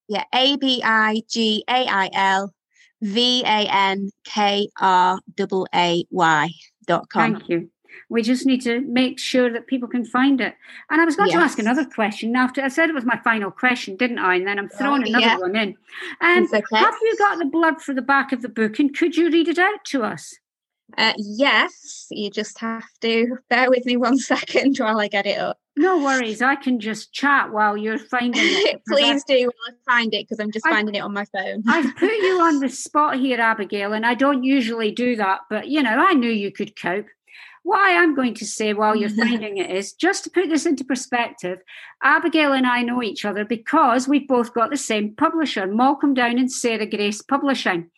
yeah, 0.08 0.24
A 0.34 0.58
B 0.58 0.82
I 0.84 1.22
G 1.28 1.64
A 1.68 1.86
I 1.88 2.10
L 2.14 2.54
V 3.02 3.44
A 3.44 3.68
N 3.70 4.12
K 4.24 4.70
R 4.80 5.20
A 5.40 5.66
A 5.74 6.06
Y 6.10 6.50
dot 6.88 7.10
com. 7.10 7.34
Thank 7.34 7.50
you. 7.50 7.70
We 8.10 8.22
just 8.22 8.46
need 8.46 8.62
to 8.64 8.82
make 8.82 9.20
sure 9.20 9.52
that 9.52 9.68
people 9.68 9.88
can 9.88 10.06
find 10.06 10.40
it. 10.40 10.56
And 10.90 11.02
I 11.02 11.06
was 11.06 11.16
going 11.16 11.30
yes. 11.30 11.38
to 11.38 11.44
ask 11.44 11.60
another 11.60 11.86
question 11.86 12.36
after 12.36 12.62
I 12.62 12.68
said 12.68 12.90
it 12.90 12.94
was 12.94 13.06
my 13.06 13.20
final 13.24 13.50
question, 13.50 13.96
didn't 13.96 14.20
I? 14.20 14.36
And 14.36 14.48
then 14.48 14.60
I'm 14.60 14.70
throwing 14.70 15.04
oh, 15.04 15.08
another 15.08 15.26
yeah. 15.26 15.38
one 15.38 15.56
in. 15.56 15.76
Um, 16.22 16.46
okay. 16.46 16.62
Have 16.74 16.94
you 17.02 17.16
got 17.18 17.40
the 17.40 17.46
blurb 17.46 17.82
for 17.82 17.94
the 17.94 18.02
back 18.02 18.32
of 18.32 18.42
the 18.42 18.50
book 18.50 18.80
and 18.80 18.96
could 18.96 19.16
you 19.16 19.32
read 19.32 19.48
it 19.48 19.58
out 19.58 19.84
to 19.86 20.04
us? 20.04 20.36
Uh, 20.98 21.14
yes, 21.18 22.08
you 22.12 22.30
just 22.30 22.60
have 22.60 22.86
to 23.02 23.38
bear 23.50 23.70
with 23.70 23.86
me 23.86 23.98
one 23.98 24.18
second 24.34 24.78
while 24.78 25.00
I 25.00 25.08
get 25.08 25.26
it 25.26 25.40
up. 25.40 25.58
No 25.78 25.98
worries. 25.98 26.42
I 26.42 26.56
can 26.56 26.80
just 26.80 27.12
chat 27.12 27.52
while 27.52 27.76
you're 27.76 28.00
finding 28.00 28.42
it. 28.42 28.82
Please 28.88 29.24
do 29.26 29.46
while 29.46 29.76
I 29.76 29.92
find 29.92 30.14
it 30.14 30.26
because 30.26 30.40
I'm 30.40 30.52
just 30.52 30.66
I, 30.66 30.72
finding 30.72 30.96
it 30.96 31.00
on 31.00 31.14
my 31.14 31.26
phone. 31.26 31.64
I've 31.68 31.96
put 31.98 32.12
you 32.12 32.40
on 32.42 32.60
the 32.60 32.70
spot 32.70 33.18
here, 33.20 33.42
Abigail, 33.42 33.92
and 33.92 34.06
I 34.06 34.14
don't 34.14 34.44
usually 34.44 34.92
do 34.92 35.18
that, 35.18 35.42
but 35.50 35.68
you 35.68 35.84
know, 35.84 35.98
I 35.98 36.14
knew 36.14 36.32
you 36.32 36.52
could 36.52 36.80
cope. 36.80 37.08
What 37.64 37.80
I 37.80 37.90
am 37.90 38.16
going 38.16 38.36
to 38.36 38.46
say 38.46 38.74
while 38.74 38.96
you're 38.96 39.10
finding 39.10 39.58
it 39.58 39.72
is 39.72 39.94
just 39.94 40.24
to 40.24 40.30
put 40.30 40.50
this 40.50 40.68
into 40.68 40.86
perspective, 40.86 41.58
Abigail 42.04 42.54
and 42.54 42.68
I 42.68 42.84
know 42.84 43.02
each 43.02 43.26
other 43.26 43.44
because 43.44 44.08
we've 44.08 44.28
both 44.28 44.54
got 44.54 44.70
the 44.70 44.78
same 44.78 45.16
publisher, 45.16 45.66
Malcolm 45.66 46.14
Down 46.14 46.38
and 46.38 46.52
Sarah 46.52 46.86
Grace 46.86 47.24
Publishing. 47.24 47.90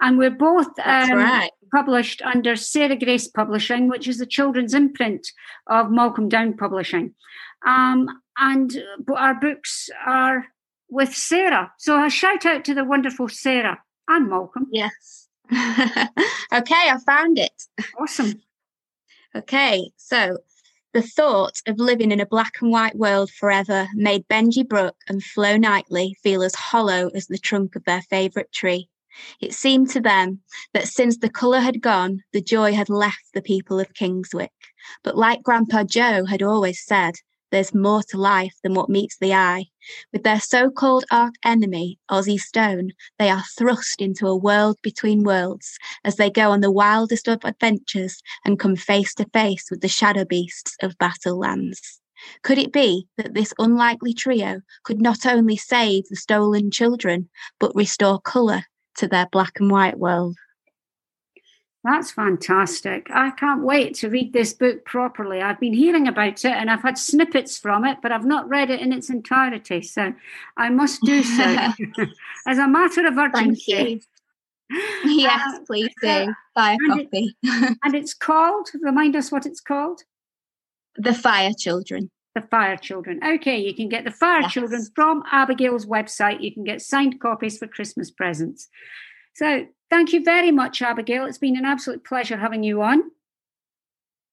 And 0.00 0.18
we're 0.18 0.30
both 0.30 0.66
um, 0.84 1.12
right. 1.12 1.50
Published 1.72 2.22
under 2.22 2.56
Sarah 2.56 2.96
Grace 2.96 3.28
Publishing, 3.28 3.88
which 3.88 4.08
is 4.08 4.18
the 4.18 4.26
children's 4.26 4.74
imprint 4.74 5.26
of 5.66 5.90
Malcolm 5.90 6.28
Down 6.28 6.56
Publishing. 6.56 7.14
Um, 7.66 8.08
and 8.38 8.82
our 9.14 9.34
books 9.34 9.88
are 10.04 10.46
with 10.88 11.14
Sarah. 11.14 11.72
So 11.78 12.04
a 12.04 12.10
shout 12.10 12.46
out 12.46 12.64
to 12.66 12.74
the 12.74 12.84
wonderful 12.84 13.28
Sarah 13.28 13.82
and 14.08 14.28
Malcolm. 14.28 14.66
Yes. 14.70 15.28
okay, 15.52 16.08
I 16.52 16.98
found 17.06 17.38
it. 17.38 17.62
Awesome. 17.98 18.40
Okay, 19.36 19.90
so 19.96 20.38
the 20.94 21.02
thought 21.02 21.60
of 21.66 21.78
living 21.78 22.12
in 22.12 22.20
a 22.20 22.26
black 22.26 22.54
and 22.62 22.70
white 22.70 22.96
world 22.96 23.30
forever 23.30 23.88
made 23.94 24.28
Benji 24.28 24.66
Brook 24.66 24.94
and 25.08 25.22
Flo 25.22 25.56
Knightley 25.56 26.16
feel 26.22 26.42
as 26.42 26.54
hollow 26.54 27.08
as 27.14 27.26
the 27.26 27.38
trunk 27.38 27.74
of 27.74 27.84
their 27.84 28.02
favourite 28.02 28.52
tree. 28.52 28.88
It 29.40 29.54
seemed 29.54 29.90
to 29.90 30.00
them 30.00 30.40
that 30.72 30.88
since 30.88 31.18
the 31.18 31.30
colour 31.30 31.60
had 31.60 31.80
gone, 31.80 32.22
the 32.32 32.40
joy 32.40 32.72
had 32.72 32.88
left 32.88 33.32
the 33.32 33.42
people 33.42 33.78
of 33.78 33.94
Kingswick. 33.94 34.52
But 35.02 35.16
like 35.16 35.42
Grandpa 35.42 35.84
Joe 35.84 36.24
had 36.24 36.42
always 36.42 36.84
said, 36.84 37.14
there's 37.54 37.72
more 37.72 38.02
to 38.08 38.16
life 38.16 38.54
than 38.64 38.74
what 38.74 38.90
meets 38.90 39.16
the 39.16 39.32
eye. 39.32 39.66
With 40.12 40.24
their 40.24 40.40
so 40.40 40.70
called 40.70 41.04
arch 41.12 41.34
enemy, 41.44 42.00
Ozzy 42.10 42.36
Stone, 42.36 42.90
they 43.18 43.30
are 43.30 43.44
thrust 43.56 44.00
into 44.00 44.26
a 44.26 44.36
world 44.36 44.78
between 44.82 45.22
worlds 45.22 45.78
as 46.04 46.16
they 46.16 46.30
go 46.30 46.50
on 46.50 46.62
the 46.62 46.72
wildest 46.72 47.28
of 47.28 47.44
adventures 47.44 48.20
and 48.44 48.58
come 48.58 48.74
face 48.74 49.14
to 49.14 49.26
face 49.32 49.70
with 49.70 49.82
the 49.82 49.88
shadow 49.88 50.24
beasts 50.24 50.76
of 50.82 50.98
battle 50.98 51.38
lands. 51.38 52.00
Could 52.42 52.58
it 52.58 52.72
be 52.72 53.06
that 53.16 53.34
this 53.34 53.54
unlikely 53.60 54.14
trio 54.14 54.62
could 54.82 55.00
not 55.00 55.24
only 55.24 55.56
save 55.56 56.08
the 56.08 56.16
stolen 56.16 56.72
children, 56.72 57.28
but 57.60 57.76
restore 57.76 58.20
colour 58.20 58.64
to 58.96 59.08
their 59.08 59.26
black 59.26 59.60
and 59.60 59.70
white 59.70 59.98
world? 59.98 60.36
That's 61.84 62.12
fantastic. 62.12 63.08
I 63.10 63.30
can't 63.30 63.62
wait 63.62 63.94
to 63.96 64.08
read 64.08 64.32
this 64.32 64.54
book 64.54 64.86
properly. 64.86 65.42
I've 65.42 65.60
been 65.60 65.74
hearing 65.74 66.08
about 66.08 66.42
it 66.42 66.52
and 66.52 66.70
I've 66.70 66.80
had 66.80 66.96
snippets 66.96 67.58
from 67.58 67.84
it, 67.84 67.98
but 68.02 68.10
I've 68.10 68.24
not 68.24 68.48
read 68.48 68.70
it 68.70 68.80
in 68.80 68.90
its 68.90 69.10
entirety. 69.10 69.82
So 69.82 70.14
I 70.56 70.70
must 70.70 71.02
do 71.02 71.22
so 71.22 71.44
as 72.46 72.58
a 72.58 72.66
matter 72.66 73.06
of 73.06 73.18
urgency. 73.18 74.02
Yes, 75.04 75.42
uh, 75.46 75.58
please 75.66 75.90
do. 76.00 76.34
Buy 76.54 76.72
a 76.72 76.76
and 76.80 76.90
copy. 76.90 77.36
It, 77.42 77.78
and 77.84 77.94
it's 77.94 78.14
called, 78.14 78.70
remind 78.80 79.14
us 79.14 79.30
what 79.30 79.44
it's 79.44 79.60
called? 79.60 80.00
The 80.96 81.12
Fire 81.12 81.52
Children. 81.56 82.10
The 82.34 82.42
Fire 82.42 82.76
Children. 82.76 83.20
Okay, 83.24 83.58
you 83.58 83.74
can 83.74 83.88
get 83.88 84.04
the 84.04 84.10
Fire 84.10 84.40
yes. 84.40 84.52
Children 84.52 84.84
from 84.94 85.22
Abigail's 85.30 85.86
website. 85.86 86.40
You 86.40 86.52
can 86.52 86.64
get 86.64 86.82
signed 86.82 87.20
copies 87.20 87.58
for 87.58 87.68
Christmas 87.68 88.10
presents. 88.10 88.68
So 89.34 89.66
thank 89.90 90.12
you 90.12 90.24
very 90.24 90.50
much, 90.50 90.82
Abigail. 90.82 91.26
It's 91.26 91.38
been 91.38 91.56
an 91.56 91.64
absolute 91.64 92.04
pleasure 92.04 92.36
having 92.36 92.64
you 92.64 92.82
on. 92.82 93.02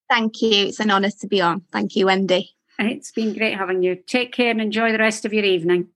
Thank 0.10 0.42
you. 0.42 0.68
It's 0.68 0.80
an 0.80 0.92
honour 0.92 1.12
to 1.22 1.28
be 1.28 1.42
on. 1.42 1.62
Thank 1.72 1.96
you, 1.96 2.08
Wendy. 2.08 2.52
It's 2.80 3.12
been 3.12 3.38
great 3.38 3.56
having 3.58 3.84
you. 3.84 3.96
Take 3.96 4.34
care 4.34 4.50
and 4.50 4.60
enjoy 4.60 4.92
the 4.92 4.98
rest 4.98 5.24
of 5.24 5.34
your 5.34 5.46
evening. 5.46 5.88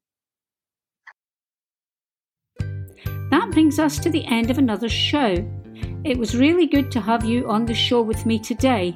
That 2.59 3.49
brings 3.51 3.79
us 3.79 3.97
to 3.99 4.09
the 4.09 4.25
end 4.25 4.51
of 4.51 4.59
another 4.59 4.89
show. 4.89 5.43
It 6.03 6.17
was 6.19 6.37
really 6.37 6.67
good 6.67 6.91
to 6.91 7.01
have 7.01 7.25
you 7.25 7.49
on 7.49 7.65
the 7.65 7.73
show 7.73 8.01
with 8.03 8.25
me 8.27 8.37
today. 8.37 8.95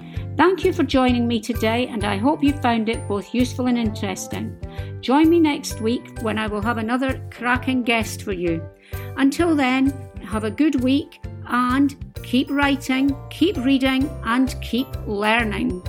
Thank 0.37 0.63
you 0.63 0.73
for 0.73 0.83
joining 0.83 1.27
me 1.27 1.39
today, 1.39 1.87
and 1.87 2.03
I 2.03 2.17
hope 2.17 2.43
you 2.43 2.53
found 2.53 2.89
it 2.89 3.07
both 3.07 3.33
useful 3.33 3.67
and 3.67 3.77
interesting. 3.77 4.57
Join 5.01 5.29
me 5.29 5.39
next 5.39 5.81
week 5.81 6.19
when 6.21 6.39
I 6.39 6.47
will 6.47 6.61
have 6.61 6.77
another 6.77 7.21
cracking 7.31 7.83
guest 7.83 8.23
for 8.23 8.31
you. 8.31 8.63
Until 9.17 9.55
then, 9.55 9.93
have 10.23 10.43
a 10.43 10.51
good 10.51 10.81
week 10.81 11.19
and 11.47 11.95
keep 12.23 12.49
writing, 12.49 13.15
keep 13.29 13.57
reading, 13.57 14.09
and 14.23 14.55
keep 14.61 14.87
learning. 15.05 15.83